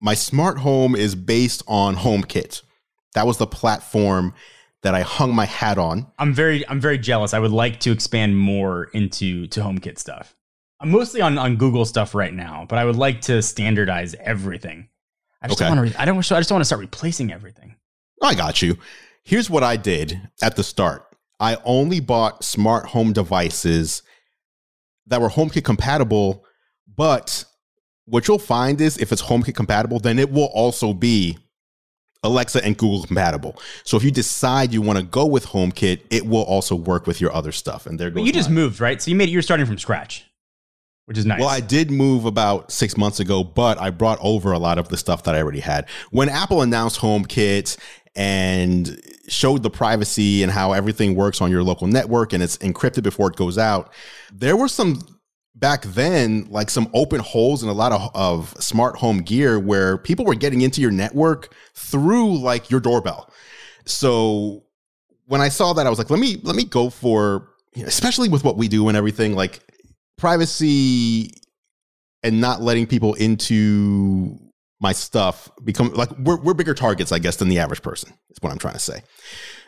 [0.00, 2.62] My smart home is based on HomeKit.
[3.14, 4.34] That was the platform
[4.84, 6.06] that I hung my hat on.
[6.18, 7.34] I'm very I'm very jealous.
[7.34, 10.36] I would like to expand more into to HomeKit stuff.
[10.78, 14.88] I'm mostly on on Google stuff right now, but I would like to standardize everything.
[15.42, 15.68] I just Okay.
[15.68, 16.00] don't want to.
[16.00, 16.18] I don't.
[16.18, 17.76] I just don't want to start replacing everything.
[18.22, 18.78] I got you.
[19.24, 21.06] Here's what I did at the start.
[21.40, 24.02] I only bought smart home devices
[25.06, 26.44] that were HomeKit compatible,
[26.96, 27.44] but
[28.04, 31.38] what you'll find is if it's HomeKit compatible, then it will also be
[32.24, 33.56] Alexa and Google compatible.
[33.84, 37.20] So if you decide you want to go with HomeKit, it will also work with
[37.20, 37.86] your other stuff.
[37.86, 39.00] And there goes But you just my- moved, right?
[39.00, 39.32] So you made it.
[39.32, 40.24] You're starting from scratch,
[41.04, 41.38] which is nice.
[41.38, 44.88] Well, I did move about six months ago, but I brought over a lot of
[44.88, 45.86] the stuff that I already had.
[46.10, 47.76] When Apple announced HomeKit
[48.16, 53.02] and showed the privacy and how everything works on your local network and it's encrypted
[53.02, 53.92] before it goes out,
[54.32, 55.00] there were some
[55.54, 59.98] back then like some open holes in a lot of, of smart home gear where
[59.98, 63.32] people were getting into your network through like your doorbell.
[63.86, 64.64] So
[65.26, 68.44] when I saw that, I was like, let me let me go for especially with
[68.44, 69.60] what we do and everything like
[70.16, 71.32] privacy
[72.22, 74.38] and not letting people into
[74.80, 78.36] my stuff become like we're, we're bigger targets i guess than the average person is
[78.40, 79.02] what i'm trying to say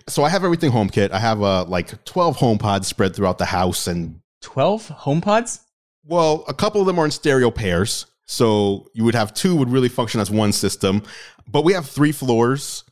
[0.08, 3.46] so i have everything homekit i have uh, like 12 home pods spread throughout the
[3.46, 5.60] house and Twelve HomePods.
[6.08, 9.70] Well a couple of them are in stereo pairs so you would have two would
[9.70, 11.02] really function as one system
[11.48, 12.84] but we have three floors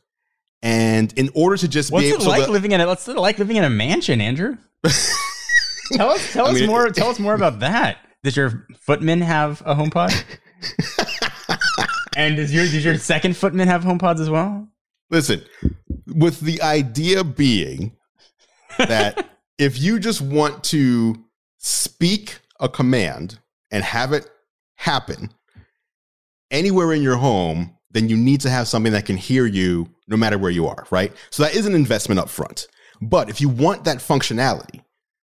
[0.63, 2.87] and in order to just What's be it able so like the- living in a?
[2.87, 4.57] What's it like living in a mansion, Andrew?
[5.93, 6.33] tell us.
[6.33, 6.87] Tell I us mean, more.
[6.87, 7.97] it- Tell us more about that.
[8.23, 10.11] Does your footman have a HomePod?
[12.17, 14.67] and does your does your second footman have HomePods as well?
[15.11, 15.43] Listen,
[16.07, 17.95] with the idea being
[18.79, 21.15] that if you just want to
[21.59, 23.39] speak a command
[23.71, 24.29] and have it
[24.75, 25.31] happen
[26.51, 30.17] anywhere in your home, then you need to have something that can hear you no
[30.17, 31.11] matter where you are, right?
[31.29, 32.67] So that is an investment up front.
[33.01, 34.81] But if you want that functionality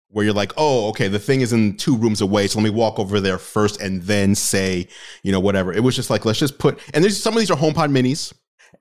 [0.10, 2.70] where you're like, oh, okay, the thing is in two rooms away, so let me
[2.70, 4.88] walk over there first and then say,
[5.24, 5.74] you know, whatever.
[5.74, 8.34] It was just like, let's just put, and there's some of these are HomePod minis.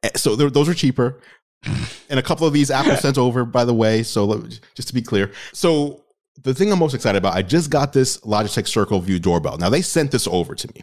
[0.03, 1.21] Eh, So those are cheaper.
[2.11, 4.03] and a couple of these Apple sent over, by the way.
[4.03, 5.33] So let- just to be clear.
[5.53, 6.05] So
[6.43, 9.59] the thing I'm most excited about, I just got this Logitech Circle View doorbell.
[9.59, 10.83] Now they sent this over to me,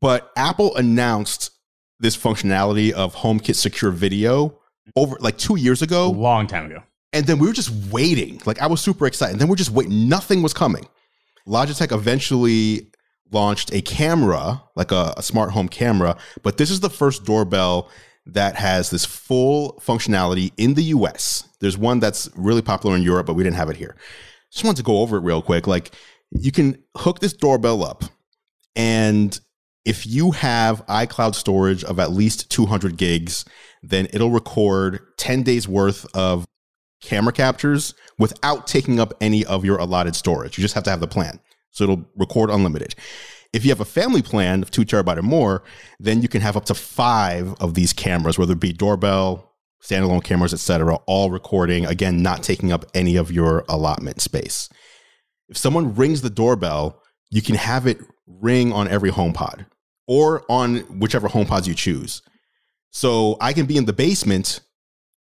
[0.00, 1.50] but Apple announced
[1.98, 4.58] this functionality of HomeKit secure video
[4.96, 6.10] over like two years A ago.
[6.10, 6.82] long time ago.
[7.12, 8.40] And then we were just waiting.
[8.46, 9.32] Like I was super excited.
[9.32, 10.08] And then we're just waiting.
[10.08, 10.86] Nothing was coming.
[11.46, 12.86] Logitech eventually
[13.32, 17.88] launched a camera, like a, a smart home camera, but this is the first doorbell
[18.26, 21.48] that has this full functionality in the US.
[21.60, 23.96] There's one that's really popular in Europe, but we didn't have it here.
[24.50, 25.66] Just wanted to go over it real quick.
[25.66, 25.92] Like
[26.30, 28.04] you can hook this doorbell up,
[28.76, 29.38] and
[29.84, 33.44] if you have iCloud storage of at least 200 gigs,
[33.82, 36.44] then it'll record 10 days worth of
[37.00, 40.58] camera captures without taking up any of your allotted storage.
[40.58, 41.40] You just have to have the plan.
[41.70, 42.94] So it'll record unlimited.
[43.52, 45.62] If you have a family plan of two terabyte or more,
[45.98, 49.49] then you can have up to five of these cameras, whether it be doorbell,
[49.82, 54.68] standalone cameras, etc., all recording, again, not taking up any of your allotment space.
[55.48, 59.66] If someone rings the doorbell, you can have it ring on every HomePod
[60.06, 62.22] or on whichever HomePods you choose.
[62.90, 64.60] So I can be in the basement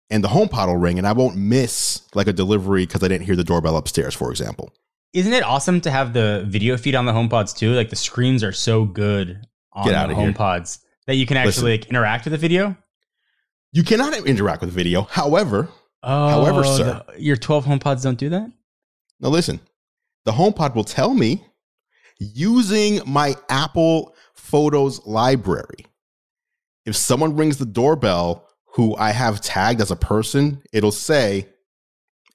[0.09, 3.25] and the HomePod will ring and I won't miss like a delivery because I didn't
[3.25, 4.71] hear the doorbell upstairs, for example.
[5.13, 7.73] Isn't it awesome to have the video feed on the HomePods too?
[7.73, 9.41] Like the screens are so good
[9.73, 10.31] on Get the outta here.
[10.31, 11.81] HomePods that you can actually Listen.
[11.81, 12.77] like interact with the video.
[13.75, 15.01] You cannot interact with video.
[15.03, 15.67] However,
[16.01, 18.49] Oh, However, sir- the- your 12 HomePods don't do that?
[19.19, 19.59] now listen,
[20.23, 21.43] the HomePod will tell me
[22.19, 25.87] using my Apple Photos library.
[26.85, 31.49] If someone rings the doorbell who I have tagged as a person, it'll say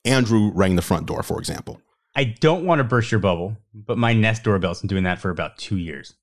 [0.04, 1.80] Andrew rang the front door, for example.
[2.16, 5.30] I don't want to burst your bubble, but my Nest doorbell's been doing that for
[5.30, 6.14] about two years.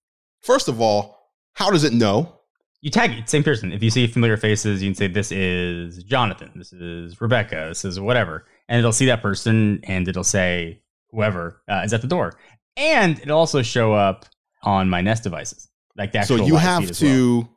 [0.42, 1.18] First of all,
[1.54, 2.37] how does it know?
[2.82, 3.72] You tag it, same person.
[3.72, 7.84] If you see familiar faces, you can say, This is Jonathan, this is Rebecca, this
[7.84, 8.46] is whatever.
[8.70, 12.34] And it'll see that person and it'll say, Whoever uh, is at the door.
[12.76, 14.26] And it'll also show up
[14.62, 15.70] on my Nest devices.
[15.96, 17.12] Like the So you have as well.
[17.12, 17.50] to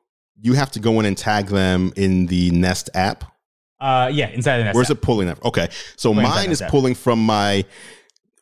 [0.43, 3.25] you have to go in and tag them in the Nest app.
[3.79, 4.75] Uh, yeah, inside the Nest.
[4.75, 4.97] Where's app.
[4.99, 5.45] it pulling that?
[5.45, 7.65] Okay, so Pulling mine is pulling from my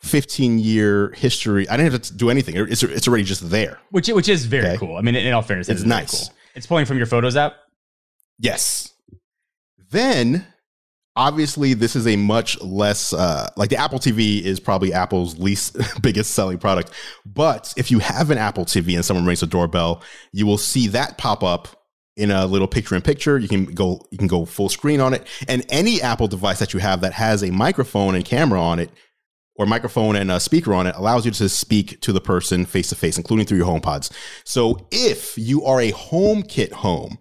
[0.02, 1.68] 15 year history.
[1.68, 2.56] I didn't have to do anything.
[2.56, 3.80] It's it's already just there.
[3.90, 4.76] Which which is very Okay.
[4.76, 4.96] cool.
[4.96, 6.28] I mean, in all fairness, it It's nice.
[6.28, 6.34] cool.
[6.58, 7.54] It's pulling from your Photos app.
[8.40, 8.92] Yes.
[9.92, 10.44] Then,
[11.14, 15.76] obviously, this is a much less uh, like the Apple TV is probably Apple's least
[16.02, 16.90] biggest selling product.
[17.24, 20.88] But if you have an Apple TV and someone rings the doorbell, you will see
[20.88, 21.68] that pop up
[22.16, 23.38] in a little picture in picture.
[23.38, 26.74] You can go you can go full screen on it, and any Apple device that
[26.74, 28.90] you have that has a microphone and camera on it.
[29.58, 32.88] Or microphone and a speaker on it allows you to speak to the person face
[32.90, 34.10] to face, including through your HomePods.
[34.44, 37.18] So if you are a HomeKit home,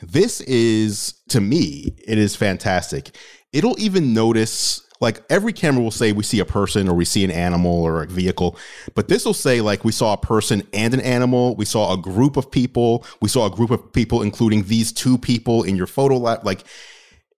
[0.00, 3.16] this is to me it is fantastic.
[3.52, 7.24] It'll even notice like every camera will say we see a person or we see
[7.24, 8.56] an animal or a vehicle
[8.94, 11.96] but this will say like we saw a person and an animal we saw a
[11.98, 15.88] group of people we saw a group of people including these two people in your
[15.88, 16.44] photo lab.
[16.46, 16.64] Like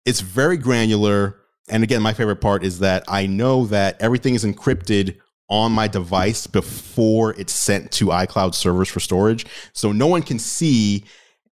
[0.05, 4.45] it's very granular and again my favorite part is that i know that everything is
[4.45, 5.17] encrypted
[5.49, 9.47] on my device before it's sent to iCloud servers for storage.
[9.73, 11.05] So no one can see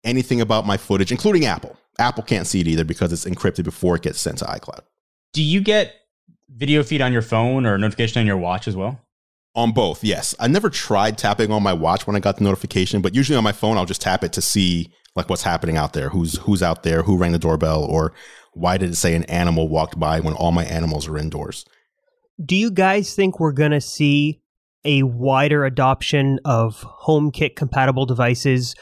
[0.04, 1.76] anything about my footage, including Apple.
[1.98, 4.82] Apple can't see it either because it's encrypted before it gets sent to iCloud.
[5.34, 5.94] Do you get
[6.50, 9.02] video feed on your phone or notification on your watch as well?
[9.56, 10.36] On both, yes.
[10.40, 13.44] I never tried tapping on my watch when I got the notification, but usually on
[13.44, 16.64] my phone I'll just tap it to see like what's happening out there, who's who's
[16.64, 18.14] out there, who rang the doorbell, or
[18.60, 21.66] why did it say an animal walked by when all my animals are indoors.
[22.44, 24.42] Do you guys think we're going to see
[24.84, 28.76] a wider adoption of HomeKit compatible devices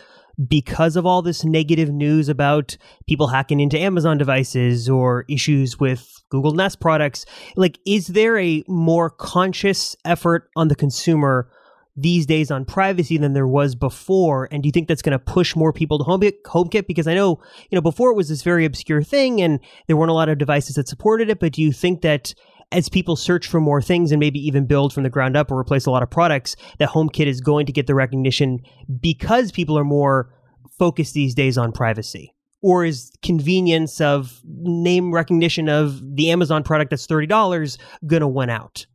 [0.48, 6.12] because of all this negative news about people hacking into Amazon devices or issues with
[6.30, 7.26] Google Nest products?
[7.56, 11.50] Like, is there a more conscious effort on the consumer
[11.98, 14.48] these days on privacy than there was before?
[14.52, 16.44] And do you think that's going to push more people to HomeKit?
[16.46, 16.88] HomeKit?
[16.88, 20.12] Because I know, you know, before it was this very obscure thing and there weren't
[20.12, 21.40] a lot of devices that supported it.
[21.40, 22.34] But do you think that
[22.72, 25.58] as people search for more things and maybe even build from the ground up or
[25.58, 28.60] replace a lot of products, that HomeKit is going to get the recognition
[29.00, 30.34] because people are more
[30.78, 32.34] focused these days on privacy?
[32.62, 38.50] Or is convenience of name recognition of the Amazon product that's $30 going to win
[38.50, 38.86] out?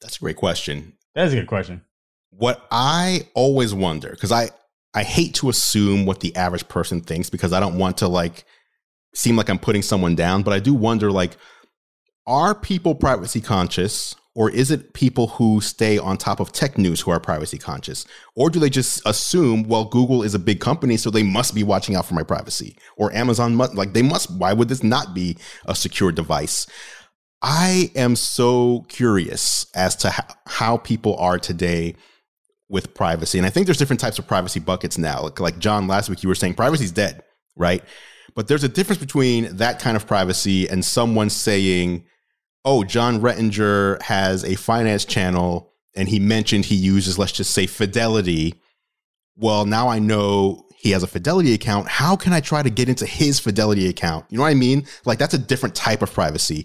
[0.00, 0.94] That's a great question.
[1.14, 1.82] That's a good question.
[2.42, 4.50] What I always wonder, because I
[4.94, 8.42] I hate to assume what the average person thinks because I don't want to like
[9.14, 11.36] seem like I'm putting someone down, but I do wonder like
[12.26, 17.00] are people privacy conscious or is it people who stay on top of tech news
[17.00, 18.06] who are privacy conscious?
[18.34, 21.62] Or do they just assume well Google is a big company so they must be
[21.62, 25.14] watching out for my privacy or Amazon must like they must why would this not
[25.14, 25.36] be
[25.66, 26.66] a secure device?
[27.40, 31.94] I am so curious as to how, how people are today
[32.72, 33.38] with privacy.
[33.38, 35.22] And I think there's different types of privacy buckets now.
[35.22, 37.22] Like, like Jon, last week you were saying privacy's dead,
[37.54, 37.84] right?
[38.34, 42.06] But there's a difference between that kind of privacy and someone saying,
[42.64, 47.66] oh, Jon Rettinger has a finance channel and he mentioned he uses, let's just say,
[47.66, 48.54] Fidelity.
[49.36, 51.88] Well, now I know he has a Fidelity account.
[51.88, 54.24] How can I try to get into his Fidelity account?
[54.30, 54.86] You know what I mean?
[55.04, 56.64] Like that's a different type of privacy.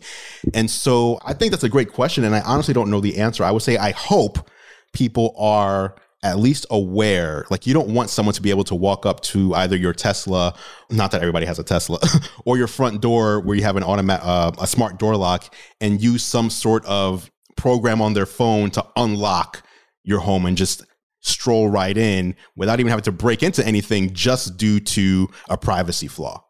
[0.53, 2.23] And so I think that's a great question.
[2.23, 3.43] And I honestly don't know the answer.
[3.43, 4.49] I would say I hope
[4.97, 7.45] people are at least aware.
[7.51, 10.55] Like you don't want someone to be able to walk up to either your Tesla,
[10.89, 11.99] not that everybody has a Tesla,
[12.45, 16.01] or your front door where you have an automatic, uh, a smart door lock, and
[16.01, 19.61] use some sort of program on their phone to unlock
[20.03, 20.83] your home and just
[21.21, 26.07] stroll right in without even having to break into anything just due to a privacy
[26.07, 26.43] flaw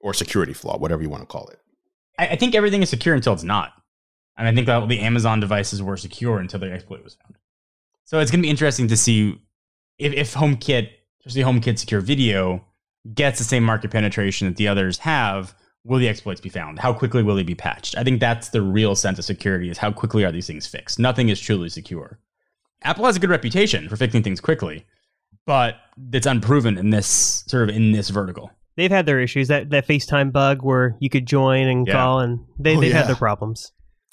[0.00, 1.58] or security flaw, whatever you want to call it.
[2.18, 3.72] I, I think everything is secure until it's not.
[4.38, 7.34] And I think that the Amazon devices were secure until the exploit was found.
[8.10, 9.38] So it's going to be interesting to see
[9.96, 10.88] if, if HomeKit,
[11.24, 12.64] especially HomeKit Secure Video,
[13.14, 15.54] gets the same market penetration that the others have.
[15.84, 16.80] Will the exploits be found?
[16.80, 17.96] How quickly will they be patched?
[17.96, 20.98] I think that's the real sense of security: is how quickly are these things fixed?
[20.98, 22.18] Nothing is truly secure.
[22.82, 24.84] Apple has a good reputation for fixing things quickly,
[25.46, 25.76] but
[26.12, 28.50] it's unproven in this sort of in this vertical.
[28.76, 29.46] They've had their issues.
[29.46, 31.92] That that FaceTime bug where you could join and Yeah.
[31.92, 32.98] call, and they, Oh, they've yeah.
[32.98, 33.70] had their problems.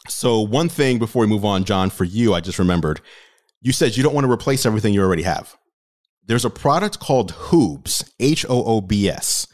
[0.08, 3.02] So one thing before we move on, Jon, for you, I just remembered,
[3.62, 5.56] you said you don't want to replace everything you already have.
[6.26, 9.48] There's a product called Hoobs, H O O B S,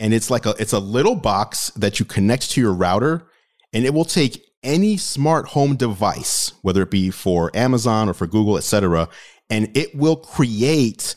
[0.00, 3.26] and it's like a it's a little box that you connect to your router,
[3.72, 8.26] and it will take any smart home device, whether it be for Amazon or for
[8.26, 9.08] Google, etc.,
[9.50, 11.14] and it will create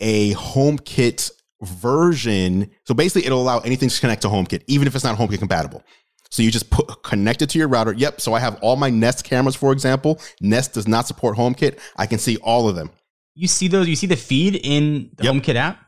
[0.00, 1.30] a HomeKit
[1.62, 2.70] version.
[2.84, 5.82] So basically, it'll allow anything to connect to HomeKit, even if it's not HomeKit compatible.
[6.30, 7.92] So you just put connect it to your router.
[7.92, 8.20] Yep.
[8.20, 10.20] So I have all my Nest cameras, for example.
[10.40, 11.78] Nest does not support HomeKit.
[11.96, 12.90] I can see all of them.
[13.34, 13.88] You see those?
[13.88, 15.34] You see the feed in the Yep.
[15.34, 15.80] HomeKit app?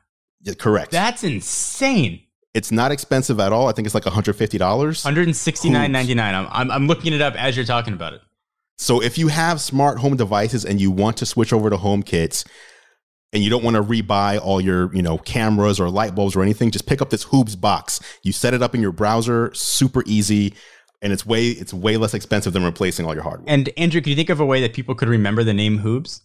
[0.43, 0.91] Yeah, correct.
[0.93, 2.23] That's insane.
[2.55, 3.69] it's not expensive at all.
[3.69, 4.59] I think it's like $150.
[4.61, 6.35] One hundred sixty nine ninety nine.
[6.35, 8.23] I'm, I'm I'm looking it up as you're talking about it.
[8.79, 12.47] So if you have smart home devices and you want to switch over to HomeKits
[13.33, 16.43] and you don't want to rebuy all your, you know, cameras or light bulbs or
[16.43, 18.01] anything, just pick up this Hoobs box.
[18.23, 20.55] You set it up in your browser, super easy,
[21.03, 23.53] and it's way it's way less expensive than replacing all your hardware.
[23.53, 26.21] And Andrew, can you think of a way that people could remember the name Hoobs?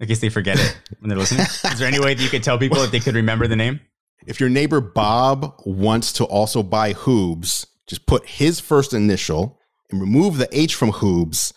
[0.00, 1.46] In case they forget it when they're listening.
[1.46, 3.80] Is there any way that you could tell people that they could remember the name?
[4.26, 9.60] If your neighbor Bob wants to also buy Hoobs, just put his first initial
[9.90, 11.52] and remove the H from Hoobs,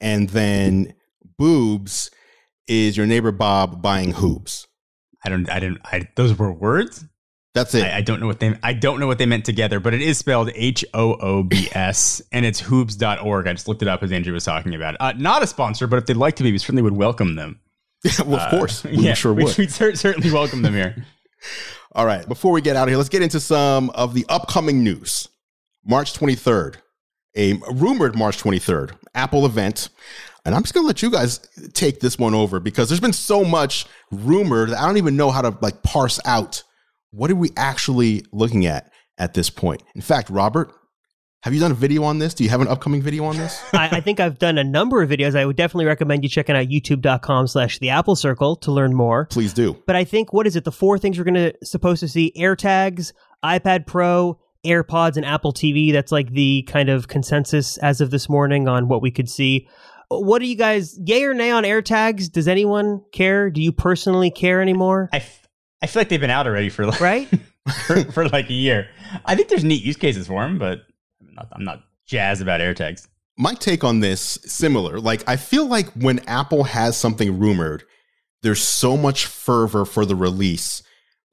[0.00, 0.94] and then
[1.38, 2.10] Boobs
[2.68, 4.66] is your neighbor Bob buying Hoobs?
[5.24, 5.50] I don't.
[5.50, 5.80] I didn't.
[5.84, 7.04] I, those were words.
[7.54, 7.84] That's it.
[7.84, 8.56] I, I don't know what they.
[8.62, 11.68] I don't know what they meant together, but it is spelled H O O B
[11.72, 13.46] S, and it's hoobs.org.
[13.46, 15.00] I just looked it up as Andrew was talking about it.
[15.00, 17.60] Uh, not a sponsor, but if they'd like to be, we certainly would welcome them.
[18.26, 19.56] well, of course, we yeah, sure would.
[19.56, 21.06] We'd certainly welcome them here.
[21.92, 24.84] All right, before we get out of here, let's get into some of the upcoming
[24.84, 25.28] news.
[25.82, 26.76] March 23rd,
[27.36, 29.88] a rumored March 23rd Apple event.
[30.46, 31.40] And I'm just going to let you guys
[31.74, 35.32] take this one over because there's been so much rumored that I don't even know
[35.32, 36.62] how to like parse out
[37.10, 39.82] what are we actually looking at at this point.
[39.96, 40.72] In fact, Robert,
[41.42, 42.32] have you done a video on this?
[42.32, 43.60] Do you have an upcoming video on this?
[43.72, 45.36] I, I think I've done a number of videos.
[45.36, 49.26] I would definitely recommend you checking out youtube.com slash the Apple Circle to learn more.
[49.26, 49.76] Please do.
[49.84, 50.62] But I think what is it?
[50.62, 53.12] The four things we're gonna supposed to see: AirTags,
[53.44, 55.92] iPad Pro, AirPods, and Apple TV.
[55.92, 59.66] That's like the kind of consensus as of this morning on what we could see.
[60.08, 62.30] What do you guys, yay or nay on AirTags?
[62.30, 63.50] Does anyone care?
[63.50, 65.08] Do you personally care anymore?
[65.12, 65.48] I, f-
[65.82, 67.28] I feel like they've been out already for like, Right?
[67.86, 68.88] for, for like a year.
[69.24, 70.80] I think there's neat use cases for them, but
[71.20, 73.08] I'm not, I'm not jazzed about AirTags.
[73.36, 77.82] my take on this similar like i feel like when apple has something rumored
[78.42, 80.82] there's so much fervor for the release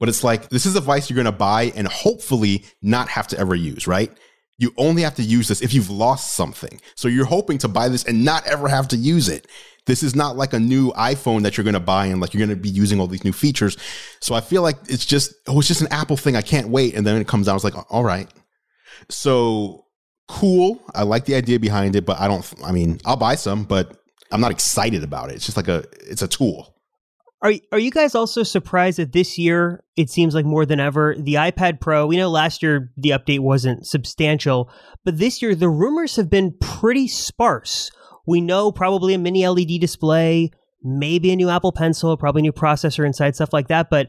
[0.00, 3.28] but it's like this is a device you're going to buy and hopefully not have
[3.28, 4.10] to ever use right
[4.58, 7.88] you only have to use this if you've lost something so you're hoping to buy
[7.88, 9.46] this and not ever have to use it
[9.86, 12.44] this is not like a new iphone that you're going to buy and like you're
[12.44, 13.76] going to be using all these new features
[14.20, 16.94] so i feel like it's just oh it's just an apple thing i can't wait
[16.94, 18.28] and then it comes out it's like all right
[19.08, 19.84] so
[20.28, 20.80] cool.
[20.94, 22.52] I like the idea behind it, but I don't.
[22.64, 23.96] I mean, I'll buy some, but
[24.30, 25.36] I'm not excited about it.
[25.36, 25.84] It's just like a.
[26.00, 26.73] It's a tool.
[27.44, 31.14] Are are you guys also surprised that this year it seems like more than ever
[31.18, 32.06] the iPad Pro?
[32.06, 34.70] We know last year the update wasn't substantial,
[35.04, 37.90] but this year the rumors have been pretty sparse.
[38.26, 42.52] We know probably a mini LED display, maybe a new Apple Pencil, probably a new
[42.52, 43.90] processor inside, stuff like that.
[43.90, 44.08] But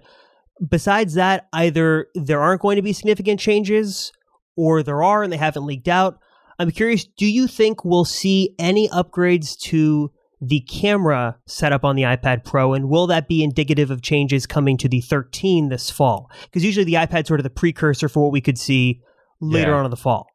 [0.65, 4.13] besides that, either there aren't going to be significant changes,
[4.55, 6.19] or there are and they haven't leaked out.
[6.57, 10.11] I'm curious, do you think we'll see any upgrades to
[10.41, 14.77] the camera setup on the iPad Pro, and will that be indicative of changes coming
[14.77, 16.29] to the 13 this fall?
[16.43, 19.01] Because usually the iPad's sort of the precursor for what we could see
[19.39, 19.77] later Yeah.
[19.77, 20.27] on in the fall.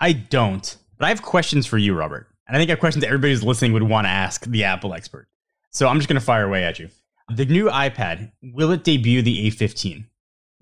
[0.00, 0.76] I don't.
[0.98, 2.26] But I have questions for you, Robert.
[2.46, 4.64] And I think I have questions that everybody who's listening would want to ask the
[4.64, 5.28] Apple expert.
[5.70, 6.88] So I'm just going to fire away at you.
[7.34, 10.06] The new iPad, will it debut the A15?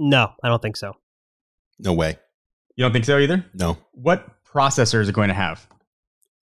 [0.01, 0.95] No, I don't think so.
[1.79, 2.19] No way.
[2.75, 3.45] You don't think so either?
[3.55, 3.79] No.
[3.93, 5.67] What processor is it going to have?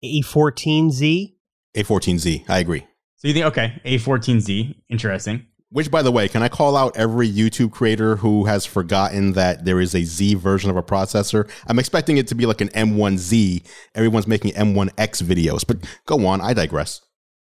[0.04, 1.34] A14Z?
[1.76, 2.50] A14Z.
[2.50, 2.86] I agree.
[3.18, 5.46] So you think, okay, A14Z, interesting.
[5.70, 9.64] Which, by the way, can I call out every YouTube creator who has forgotten that
[9.64, 11.50] there is a Z version of a processor?
[11.68, 13.64] I'm expecting it to be like an M1Z.
[13.96, 16.42] Everyone's making M1X videos, but go on.
[16.42, 17.00] I digress.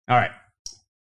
[0.07, 0.29] All right.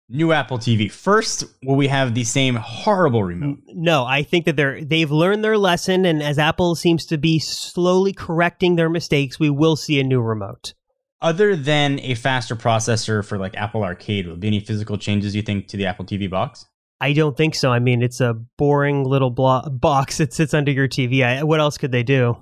[0.08, 0.92] New Apple TV.
[0.92, 3.58] First, will we have the same horrible remote?
[3.70, 7.40] No, I think that they're they've learned their lesson, and as Apple seems to be
[7.40, 10.76] slowly correcting their mistakes, we will see a new remote.
[11.22, 15.42] Other than a faster processor for like Apple Arcade, will be any physical changes you
[15.42, 16.66] think to the Apple TV box?
[17.02, 17.72] I don't think so.
[17.72, 21.24] I mean, it's a boring little blo- box that sits under your TV.
[21.24, 22.38] I, what else could they do?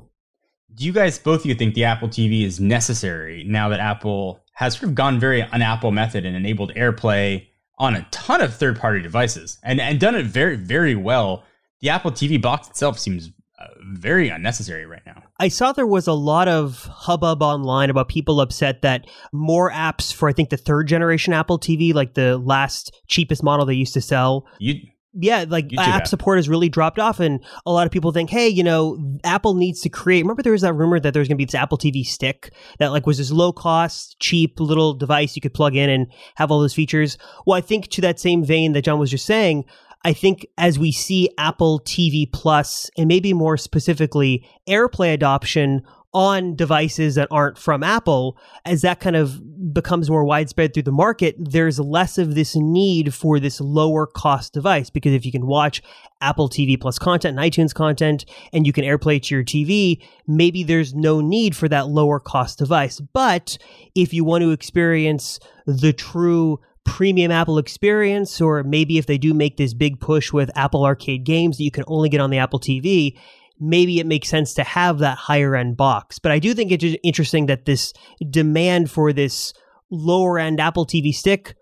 [0.76, 4.44] Do you guys, both of you, think the Apple TV is necessary now that Apple
[4.54, 7.48] has sort of gone very an Apple method and enabled AirPlay
[7.78, 11.44] on a ton of third party devices and, and done it very, very well?
[11.82, 15.23] The Apple TV box itself seems uh, very unnecessary right now.
[15.40, 20.14] I saw there was a lot of hubbub online about people upset that more apps
[20.14, 23.94] for I think the third generation Apple TV, like the last cheapest model they used
[23.96, 24.76] to sell, You,
[25.14, 26.08] yeah, like YouTube app app.
[26.08, 29.54] support has really dropped off, and a lot of people think, hey, you know, Apple
[29.54, 30.24] needs to create.
[30.24, 32.92] Remember, there was that rumor that there's going to be this Apple TV stick that
[32.92, 36.60] like was this low cost, cheap little device you could plug in and have all
[36.60, 37.18] those features.
[37.46, 39.66] Well, I think to that same vein that Jon was just saying.
[40.04, 45.84] I think as we see Apple TV Plus and maybe more specifically AirPlay adoption
[46.14, 50.92] on devices that aren't from Apple, as that kind of becomes more widespread through the
[50.92, 54.90] market, there's less of this need for this lower cost device.
[54.90, 55.82] Because if you can watch
[56.22, 60.64] Apple TV Plus content and iTunes content and you can AirPlay to your TV, maybe
[60.64, 63.00] there's no need for that lower cost device.
[63.00, 63.58] But
[63.96, 69.34] if you want to experience the true premium Apple experience, or maybe if they do
[69.34, 72.38] make this big push with Apple Arcade games that you can only get on the
[72.38, 73.18] Apple TV,
[73.60, 76.20] maybe it makes sense to have that higher end box.
[76.20, 77.94] But I do think it's interesting that this
[78.30, 79.54] demand for this
[79.90, 81.56] lower end Apple TV stick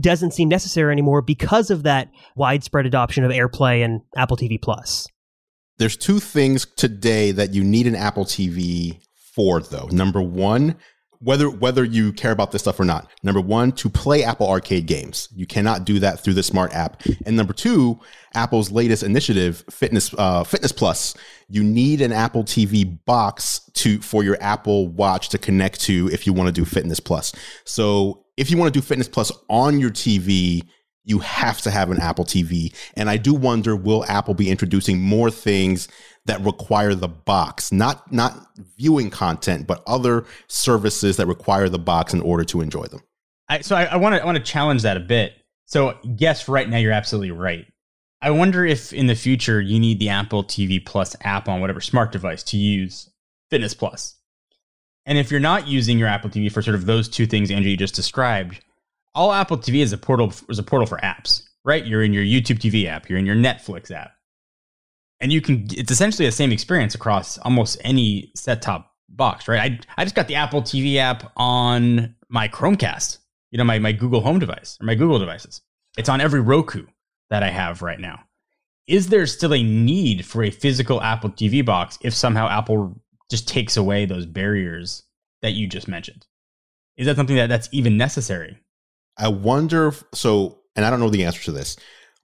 [0.00, 5.06] doesn't seem necessary anymore because of that widespread adoption of AirPlay and Apple TV Plus.
[5.78, 9.00] There's two things today that you need an Apple TV
[9.34, 9.88] for, though.
[9.92, 10.76] Number one,
[11.20, 13.10] whether whether you care about this stuff or not.
[13.22, 17.02] Number one, to play Apple Arcade games, you cannot do that through the smart app.
[17.26, 17.98] And number two,
[18.34, 21.14] Apple's latest initiative, Fitness uh, Fitness Plus.
[21.48, 26.26] You need an Apple TV box to for your Apple Watch to connect to if
[26.26, 27.32] you want to do Fitness Plus.
[27.64, 30.62] So if you want to do Fitness Plus on your TV,
[31.08, 32.74] you have to have an Apple TV.
[32.94, 35.88] And I do wonder will Apple be introducing more things
[36.26, 38.36] that require the box, not not
[38.76, 43.00] viewing content, but other services that require the box in order to enjoy them.
[43.48, 45.32] I, so I want to I want to challenge that a bit.
[45.64, 47.66] So yes, right now you're absolutely right.
[48.20, 51.80] I wonder if in the future you need the Apple TV Plus app on whatever
[51.80, 53.08] smart device to use
[53.48, 54.16] Fitness Plus.
[55.06, 57.70] And if you're not using your Apple TV for sort of those two things Andrew
[57.70, 58.62] you just described,
[59.18, 61.84] all Apple TV is a portal is a portal for apps, right?
[61.84, 64.12] You're in your YouTube TV app, you're in your Netflix app.
[65.20, 69.72] And you can it's essentially the same experience across almost any set top box, right?
[69.72, 73.18] I I just got the Apple TV app on my Chromecast,
[73.50, 75.62] you know, my, my Google Home device or my Google devices.
[75.96, 76.86] It's on every Roku
[77.30, 78.20] that I have right now.
[78.86, 83.48] Is there still a need for a physical Apple TV box if somehow Apple just
[83.48, 85.02] takes away those barriers
[85.42, 86.24] that you just mentioned?
[86.96, 88.58] Is that something that, that's even necessary?
[89.18, 91.76] I wonder if, so, and I don't know the answer to this,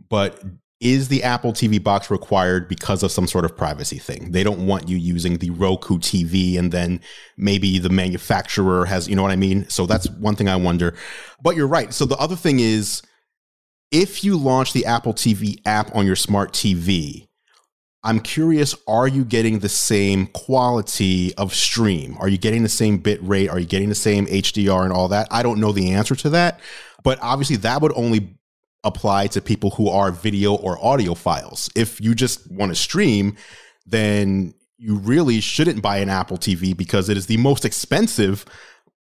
[0.09, 0.43] but
[0.81, 4.33] is the Apple TV box required because of some sort of privacy thing?
[4.33, 7.01] They don't want you using the Roku TV and then
[7.37, 9.69] maybe the manufacturer has, you know what I mean?
[9.69, 10.95] So that's one thing I wonder.
[11.43, 11.93] But you're right.
[11.95, 13.03] So the other thing is
[13.91, 17.29] if you launch the Apple TV app on your smart TV,
[18.05, 22.17] I'm curious, are you getting the same quality of stream?
[22.21, 23.49] Are you getting the same bit rate?
[23.49, 25.27] Are you getting the same HDR and all that?
[25.31, 26.61] I don't know the answer to that.
[27.03, 28.37] But obviously, that would only
[28.85, 31.71] apply to people who are video or audiophiles.
[31.75, 33.37] If you just want to stream,
[33.87, 38.45] then you really shouldn't buy an Apple TV because it is the most expensive,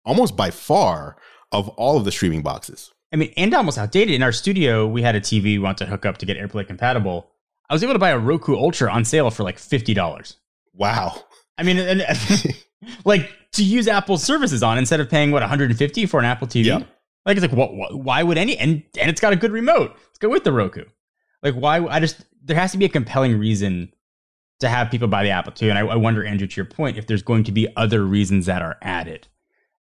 [0.05, 1.17] almost by far,
[1.53, 2.93] of all of the streaming boxes.
[3.13, 4.15] I mean, and almost outdated.
[4.15, 6.67] In our studio, we had a TV we wanted to hook up to get AirPlay
[6.67, 7.31] compatible.
[7.69, 10.37] I was able to buy a Roku Ultra on sale for like fifty dollars.
[10.75, 11.23] Wow.
[11.57, 12.05] I mean, and,
[13.05, 16.67] like to use Apple's services on instead of paying what 150 for an Apple TV.
[16.67, 16.83] Yeah.
[17.27, 19.91] Like it's like what, what why would any and and it's got a good remote.
[19.91, 20.85] Let's go with the Roku.
[21.43, 23.93] Like why I just there has to be a compelling reason
[24.61, 25.71] to have people buy the Apple II.
[25.71, 28.47] And I, I wonder, Andrew, to your point, if there's going to be other reasons
[28.47, 29.29] that are added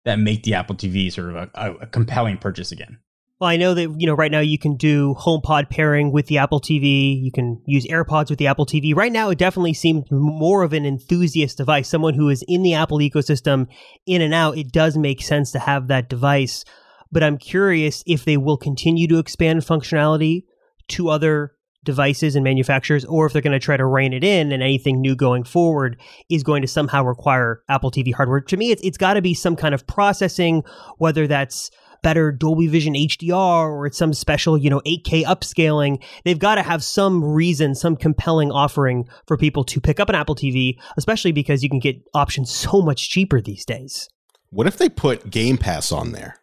[0.04, 2.98] that make the Apple TV sort of a, a compelling purchase again.
[3.38, 6.38] Well, I know that you know right now you can do HomePod pairing with the
[6.38, 7.22] Apple TV.
[7.22, 8.96] You can use AirPods with the Apple TV.
[8.96, 11.86] Right now, it definitely seems more of an enthusiast device.
[11.86, 13.66] Someone who is in the Apple ecosystem,
[14.06, 14.56] in and out.
[14.56, 16.64] It does make sense to have that device.
[17.12, 20.44] But I'm curious if they will continue to expand functionality
[20.88, 21.52] to other
[21.84, 25.02] devices and manufacturers, or if they're going to try to rein it in, and anything
[25.02, 28.40] new going forward is going to somehow require Apple TV hardware.
[28.40, 30.64] To me, it's it's got to be some kind of processing,
[30.96, 31.70] whether that's
[32.02, 36.02] better Dolby Vision HDR or it's some special, you know, 8K upscaling.
[36.24, 40.14] They've got to have some reason, some compelling offering for people to pick up an
[40.14, 44.08] Apple TV, especially because you can get options so much cheaper these days.
[44.50, 46.40] What if they put Game Pass on there?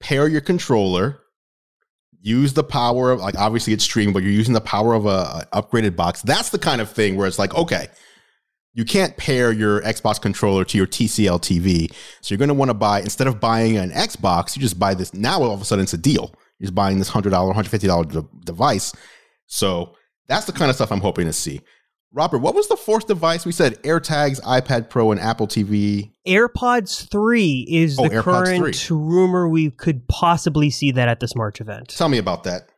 [0.00, 1.20] Pair your controller,
[2.20, 5.46] use the power of like obviously it's streaming, but you're using the power of a,
[5.52, 6.22] a upgraded box.
[6.22, 7.88] That's the kind of thing where it's like, okay,
[8.74, 11.92] you can't pair your Xbox controller to your TCL TV.
[12.20, 14.94] So you're going to want to buy, instead of buying an Xbox, you just buy
[14.94, 15.12] this.
[15.14, 16.32] Now all of a sudden it's a deal.
[16.58, 18.92] You're just buying this $100, $150 de- device.
[19.46, 19.94] So
[20.28, 21.60] that's the kind of stuff I'm hoping to see.
[22.12, 23.44] Robert, what was the fourth device?
[23.44, 26.12] We said AirTags, iPad Pro, and Apple TV.
[26.26, 28.96] AirPods 3 is Oh, the AirPods current 3.
[28.96, 31.88] rumor we could possibly see that at this March event.
[31.88, 32.70] Tell me about that.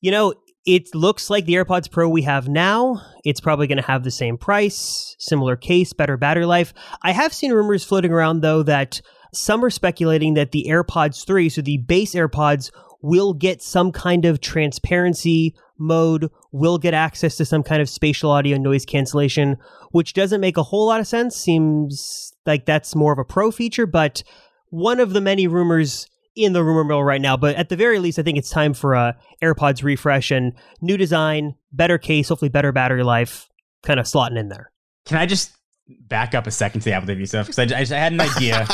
[0.00, 0.34] You know,
[0.66, 3.00] it looks like the AirPods Pro we have now.
[3.24, 6.74] It's probably going to have the same price, similar case, better battery life.
[7.02, 9.00] I have seen rumors floating around, though, that
[9.32, 12.70] some are speculating that the AirPods 3, so the base AirPods,
[13.02, 18.30] will get some kind of transparency mode, will get access to some kind of spatial
[18.30, 19.56] audio noise cancellation,
[19.92, 21.34] which doesn't make a whole lot of sense.
[21.36, 24.22] Seems like that's more of a pro feature, but
[24.68, 26.06] one of the many rumors
[26.36, 27.36] in the rumor mill right now.
[27.36, 30.96] But at the very least, I think it's time for a AirPods refresh and new
[30.96, 33.48] design, better case, hopefully better battery life,
[33.82, 34.70] kind of slotting in there.
[35.06, 35.52] Can I just
[35.88, 37.46] back up a second to the Apple TV stuff?
[37.46, 38.66] Because I, I, I had an idea.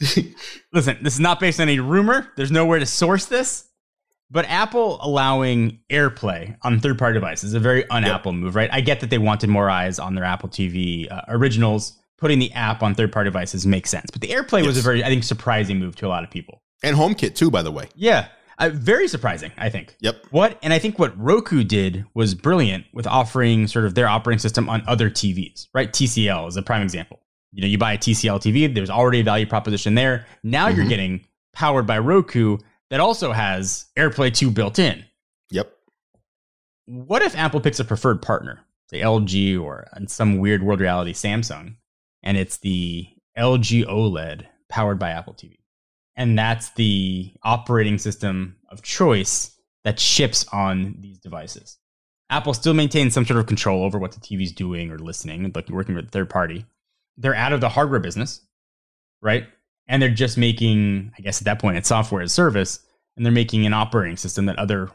[0.72, 2.30] Listen, this is not based on any rumor.
[2.36, 3.68] There's nowhere to source this.
[4.28, 8.68] But Apple allowing AirPlay on third party devices is a very un Apple move, right?
[8.72, 11.96] I get that they wanted more eyes on their Apple TV uh, originals.
[12.18, 14.10] Putting the app on third party devices makes sense.
[14.10, 16.62] But the AirPlay was a very, I think, surprising move to a lot of people.
[16.82, 17.88] And HomeKit too, by the way.
[17.94, 18.28] Yeah.
[18.58, 19.96] Uh, very surprising, I think.
[20.00, 20.26] Yep.
[20.30, 24.38] What and I think what Roku did was brilliant with offering sort of their operating
[24.38, 25.92] system on other TVs, right?
[25.92, 27.20] TCL is a prime example.
[27.52, 30.26] You know, you buy a TCL TV, there's already a value proposition there.
[30.42, 30.88] Now you're Mhm.
[30.88, 32.58] getting powered by Roku
[32.90, 35.04] that also has AirPlay 2 built in.
[35.50, 35.70] Yep.
[36.86, 38.60] What if Apple picks a preferred partner,
[38.90, 41.76] say LG or in some weird world reality Samsung,
[42.22, 45.56] and it's the LG OLED powered by Apple TV?
[46.16, 49.54] And that's the operating system of choice
[49.84, 51.78] that ships on these devices.
[52.30, 55.68] Apple still maintains some sort of control over what the TV's doing or listening, like
[55.68, 56.64] working with a third party.
[57.16, 58.40] They're out of the hardware business,
[59.22, 59.46] right?
[59.86, 62.80] And they're just making, I guess at that point, it's software as service,
[63.16, 64.90] and they're making an operating system that other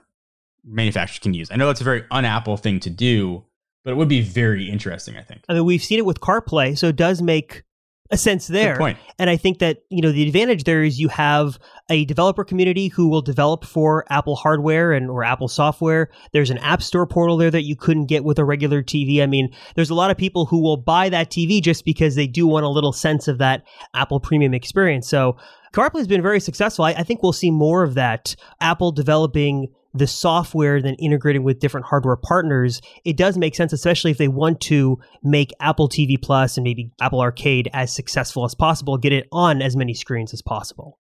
[0.65, 1.49] manufacturers can use.
[1.51, 3.45] I know that's a very un-Apple thing to do,
[3.83, 5.43] but it would be very interesting, I think.
[5.47, 7.63] I mean, we've seen it with CarPlay, so it does make
[8.11, 8.77] a sense there.
[9.17, 11.57] And I think that, you know, the advantage there is you have
[11.89, 16.09] a developer community who will develop for Apple hardware and or Apple software.
[16.33, 19.23] There's an app store portal there that you couldn't get with a regular TV.
[19.23, 22.27] I mean, there's a lot of people who will buy that TV just because they
[22.27, 25.07] do want a little sense of that Apple premium experience.
[25.07, 25.37] So
[25.73, 26.85] CarPlay has been very successful.
[26.85, 28.35] I, I think we'll see more of that.
[28.59, 34.11] Apple developing the software then integrating with different hardware partners, it does make sense, especially
[34.11, 38.55] if they want to make Apple TV Plus and maybe Apple Arcade as successful as
[38.55, 40.97] possible, get it on as many screens as possible.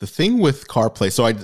[0.00, 1.34] The thing with CarPlay, so I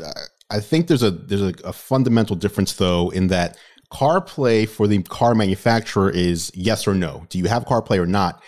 [0.51, 3.57] I think there's a there's a, a fundamental difference though in that
[3.93, 7.27] CarPlay for the car manufacturer is yes or no.
[7.29, 8.43] Do you have CarPlay or not?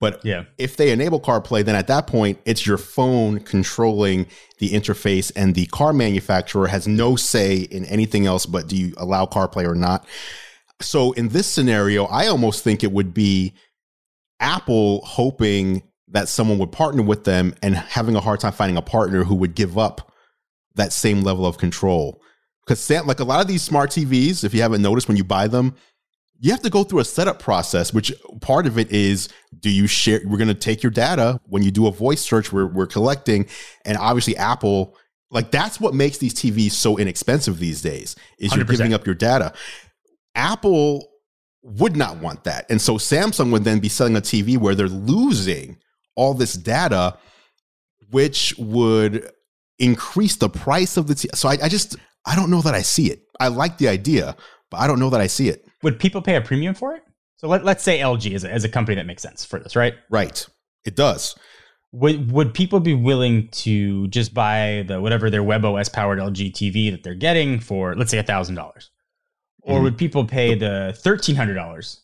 [0.00, 0.44] But Yeah.
[0.58, 4.26] if they enable CarPlay, then at that point it's your phone controlling
[4.58, 8.46] the interface, and the car manufacturer has no say in anything else.
[8.46, 10.06] But do you allow CarPlay or not?
[10.80, 13.54] So in this scenario, I almost think it would be
[14.40, 18.82] Apple hoping that someone would partner with them and having a hard time finding a
[18.82, 20.12] partner who would give up
[20.76, 22.22] that same level of control.
[22.64, 25.48] Because like a lot of these smart TVs, if you haven't noticed when you buy
[25.48, 25.74] them,
[26.40, 29.28] you have to go through a setup process, which part of it is
[29.58, 30.20] do you share?
[30.24, 33.46] We're going to take your data when you do a voice search, we're, we're collecting.
[33.84, 34.96] And obviously, Apple,
[35.30, 39.16] like that's what makes these TVs so inexpensive these days, is you're giving up your
[39.16, 39.52] data.
[40.34, 41.08] Apple
[41.62, 42.66] would not want that.
[42.70, 45.78] And so Samsung would then be selling a TV where they're losing
[46.14, 47.18] all this data,
[48.10, 49.28] which would
[49.78, 51.14] increase the price of the.
[51.14, 51.34] TV.
[51.34, 53.22] so I, I just I don't know that I see it.
[53.40, 54.36] I like the idea,
[54.70, 55.67] but I don't know that I see it.
[55.82, 57.02] Would people pay a premium for it?
[57.36, 59.76] So let, let's say LG is a, is a company that makes sense for this,
[59.76, 59.94] right?
[60.10, 60.44] Right.
[60.84, 61.36] It does.
[61.92, 66.90] Would would people be willing to just buy the whatever their WebOS powered LG TV
[66.90, 68.90] that they're getting for let's say thousand dollars,
[69.62, 69.82] or Mhm.
[69.84, 72.02] would people pay the thirteen hundred dollars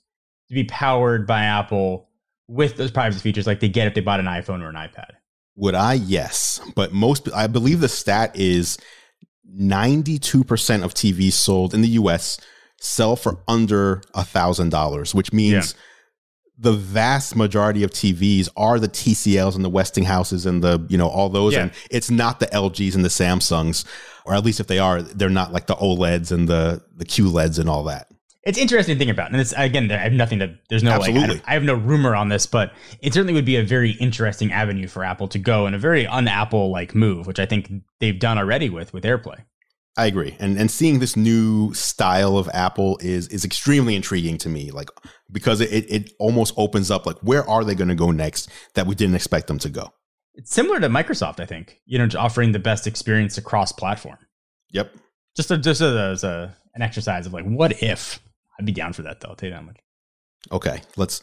[0.49, 2.09] to be powered by Apple
[2.49, 5.11] with those privacy features like they get if they bought an iPhone or an iPad?
[5.57, 5.95] Would I?
[5.95, 6.61] Yes.
[6.75, 8.79] But most, I believe the stat is
[9.59, 12.39] 92% of TVs sold in the US
[12.85, 15.75] sell for under a thousand dollars, which means
[16.57, 21.09] the vast majority of TVs are the TCLs and the Westinghouses and the, you know,
[21.09, 21.55] all those.
[21.55, 21.63] Yeah.
[21.63, 23.85] And it's not the LGs and the Samsungs,
[24.25, 27.59] or at least if they are, they're not like the OLEDs and the, the QLEDs
[27.59, 28.09] and all that.
[28.45, 30.55] It's interesting to think about, and it's again, I have nothing to.
[30.69, 31.41] There's no like, I.
[31.47, 34.87] I have no rumor on this, but it certainly would be a very interesting avenue
[34.87, 38.37] for Apple to go and a very un-Apple like move, which I think they've done
[38.37, 39.45] already with with AirPlay.
[39.97, 40.37] I agree.
[40.41, 44.71] And and seeing this new style of Apple is is extremely intriguing to me.
[44.71, 44.91] Like
[45.31, 48.87] because it it, almost opens up like where are they going to go next that
[48.87, 49.93] we didn't expect them to go.
[50.35, 51.81] It's similar to Microsoft, I think.
[51.87, 54.19] You know, offering the best experience across platform.
[54.71, 54.93] Yep.
[55.37, 58.21] Just a, just as a an exercise of like, what if?
[58.59, 59.29] I'd be down for that though.
[59.29, 59.79] I'll tell you that much.
[60.51, 60.81] Okay.
[60.97, 61.21] Let's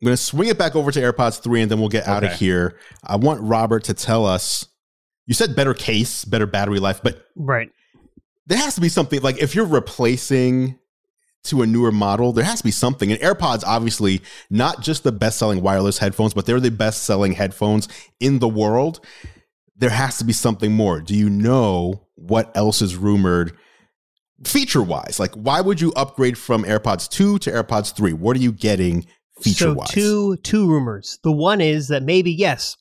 [0.00, 2.24] I'm going to swing it back over to AirPods 3 and then we'll get out
[2.24, 2.78] of here.
[3.04, 4.66] I want Robert to tell us
[5.26, 7.70] you said better case, better battery life, but Right.
[8.46, 10.78] there has to be something like if you're replacing
[11.44, 13.12] to a newer model, there has to be something.
[13.12, 17.32] And AirPods, obviously, not just the best selling wireless headphones, but they're the best selling
[17.32, 17.86] headphones
[18.18, 19.00] in the world.
[19.76, 21.00] There has to be something more.
[21.00, 23.52] Do you know what else is rumored
[24.44, 25.18] feature wise?
[25.20, 28.12] Like, why would you upgrade from AirPods 2 to AirPods 3?
[28.14, 29.06] What are you getting
[29.40, 29.88] feature wise?
[29.88, 31.18] So two two rumors.
[31.22, 32.76] The one is that maybe yes,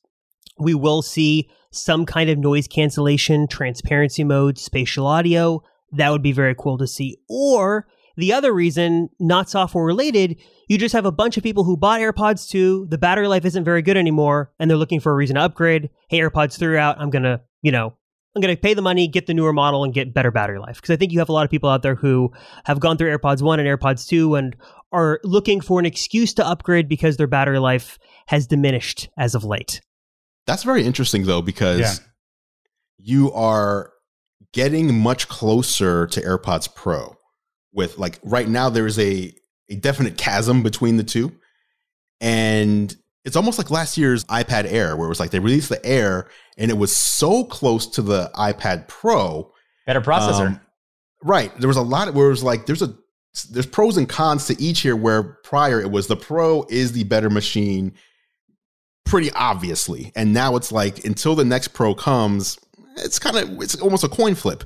[0.57, 5.61] we will see some kind of noise cancellation, transparency mode, spatial audio.
[5.91, 7.17] That would be very cool to see.
[7.29, 11.77] Or the other reason, not software related, you just have a bunch of people who
[11.77, 15.15] bought AirPods 2, the battery life isn't very good anymore, and they're looking for a
[15.15, 15.89] reason to upgrade.
[16.09, 16.99] Hey, AirPods 3 out.
[16.99, 17.93] I'm gonna, you know,
[18.35, 20.77] I'm going to pay the money, get the newer model, and get better battery life.
[20.77, 22.31] Because I think you have a lot of people out there who
[22.65, 24.55] have gone through AirPods 1 and AirPods 2 and
[24.91, 29.43] are looking for an excuse to upgrade because their battery life has diminished as of
[29.43, 29.81] late.
[30.47, 31.93] That's very interesting, though, because Yeah.
[32.97, 33.91] you are
[34.53, 37.15] getting much closer to AirPods Pro.
[37.73, 39.33] With like right now, there is a,
[39.69, 41.31] a definite chasm between the two.
[42.21, 45.83] And it's almost like last year's iPad Air, where it was like they released the
[45.85, 46.27] Air
[46.57, 49.51] and it was so close to the iPad Pro.
[49.87, 50.47] Better processor.
[50.47, 50.61] Um,
[51.23, 51.51] right.
[51.59, 52.95] There was a lot of, where it was like there's a
[53.49, 57.03] there's pros and cons to each here where prior it was the pro is the
[57.05, 57.91] better machine
[59.05, 62.57] pretty obviously and now it's like until the next pro comes
[62.97, 64.63] it's kind of it's almost a coin flip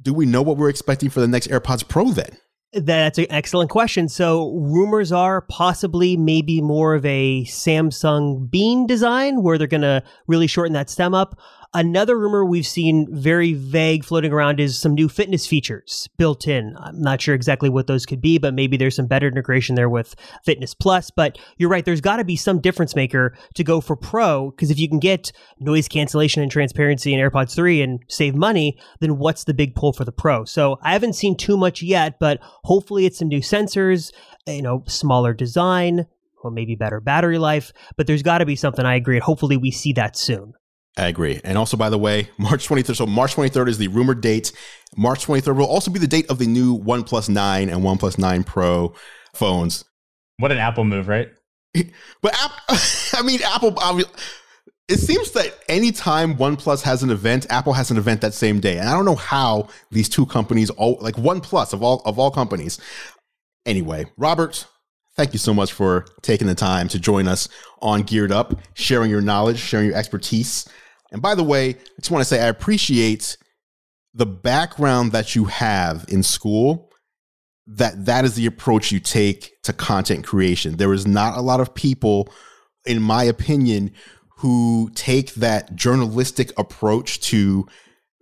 [0.00, 2.36] do we know what we're expecting for the next airpods pro then
[2.74, 4.08] That's an excellent question.
[4.08, 10.02] So, rumors are possibly maybe more of a Samsung Bean design where they're going to
[10.26, 11.38] really shorten that stem up.
[11.74, 16.76] Another rumor we've seen very vague floating around is some new fitness features built in.
[16.78, 19.88] I'm not sure exactly what those could be, but maybe there's some better integration there
[19.88, 20.14] with
[20.44, 21.10] Fitness Plus.
[21.10, 24.70] But you're right, there's got to be some difference maker to go for Pro because
[24.70, 29.16] if you can get noise cancellation and transparency in AirPods 3 and save money, then
[29.16, 30.44] what's the big pull for the Pro?
[30.44, 34.12] So I haven't seen too much yet, but hopefully it's some new sensors,
[34.46, 36.04] you know, smaller design,
[36.44, 37.72] or maybe better battery life.
[37.96, 39.16] But there's got to be something I agree.
[39.16, 40.52] and Hopefully we see that soon.
[40.96, 41.40] I agree.
[41.42, 42.96] And also, by the way, March 23rd.
[42.96, 44.52] So, March 23rd is the rumored date.
[44.96, 48.44] March 23rd will also be the date of the new OnePlus 9 and OnePlus 9
[48.44, 48.94] Pro
[49.34, 49.84] phones.
[50.38, 51.30] what an Apple move, right?
[52.20, 52.52] But App,
[53.14, 53.74] I mean, Apple.
[54.88, 58.76] It seems that anytime OnePlus has an event, Apple has an event that same day,
[58.76, 62.30] and I don't know how these two companies, all like OnePlus of all of all
[62.30, 62.78] companies.
[63.64, 64.66] Anyway, Robert,
[65.16, 67.48] thank you so much for taking the time to join us
[67.80, 70.68] on Geared Up, sharing your knowledge, sharing your expertise.
[71.12, 73.36] And by the way, I just want to say I appreciate
[74.14, 76.90] the background that you have in school
[77.66, 80.76] that that is the approach you take to content creation.
[80.76, 82.28] There is not a lot of people,
[82.84, 83.92] in my opinion,
[84.38, 87.66] who take that journalistic approach to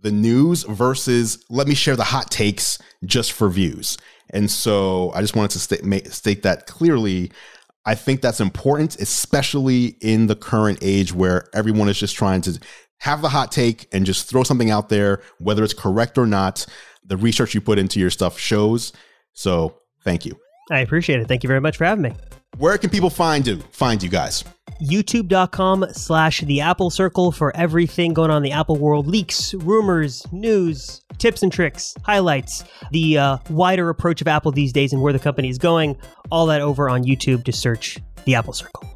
[0.01, 3.97] the news versus let me share the hot takes just for views.
[4.31, 7.33] And so I just wanted to state, that clearly.
[7.87, 12.59] I think that's important, especially in the current age where everyone is just trying to
[12.99, 16.67] have the hot take and just throw something out there, whether it's correct or not.
[17.05, 18.93] The research you put into your stuff shows.
[19.33, 20.39] So thank you.
[20.71, 21.27] I appreciate it.
[21.27, 22.13] Thank you very much for having me.
[22.59, 23.57] Where can people find you?
[23.73, 24.45] Find you guys?
[24.81, 30.27] youtube.com slash the apple circle for everything going on in the apple world leaks rumors
[30.33, 35.13] news tips and tricks highlights the uh, wider approach of apple these days and where
[35.13, 35.97] the company is going
[36.31, 38.87] all that over on youtube to search the apple circle.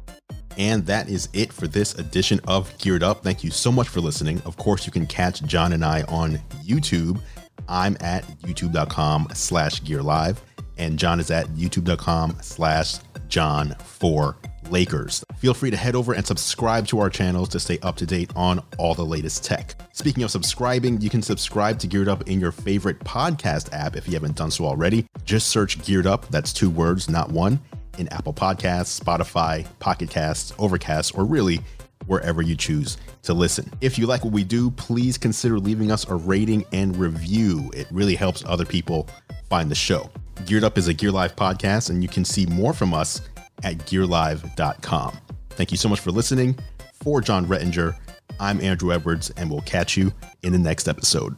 [0.57, 3.23] And that is it for this edition of geared up.
[3.23, 4.41] Thank you so much for listening.
[4.45, 7.19] Of course you can catch Jon and i on youtube.
[7.67, 10.41] I'm at youtube.com slash gear live
[10.77, 12.95] and john is at youtube.com slash
[13.27, 14.35] john 4
[14.71, 15.23] Lakers.
[15.37, 18.31] Feel free to head over and subscribe to our channels to stay up to date
[18.35, 19.75] on all the latest tech.
[19.93, 24.07] Speaking of subscribing, you can subscribe to Geared Up in your favorite podcast app if
[24.07, 25.05] you haven't done so already.
[25.23, 27.59] Just search Geared Up, that's two words, not one,
[27.97, 31.61] in Apple Podcasts, Spotify, Pocket Casts, Overcast, or really
[32.07, 33.71] wherever you choose to listen.
[33.81, 37.71] If you like what we do, please consider leaving us a rating and review.
[37.73, 39.07] It really helps other people
[39.49, 40.09] find the show.
[40.45, 43.21] Geared Up is a Gear Live podcast, and you can see more from us
[43.63, 45.17] at gearlive.com.
[45.51, 46.57] Thank you so much for listening.
[46.93, 47.95] For Jon Rettinger,
[48.39, 50.11] I'm Andrew Edwards, and we'll catch you
[50.43, 51.35] in the next episode.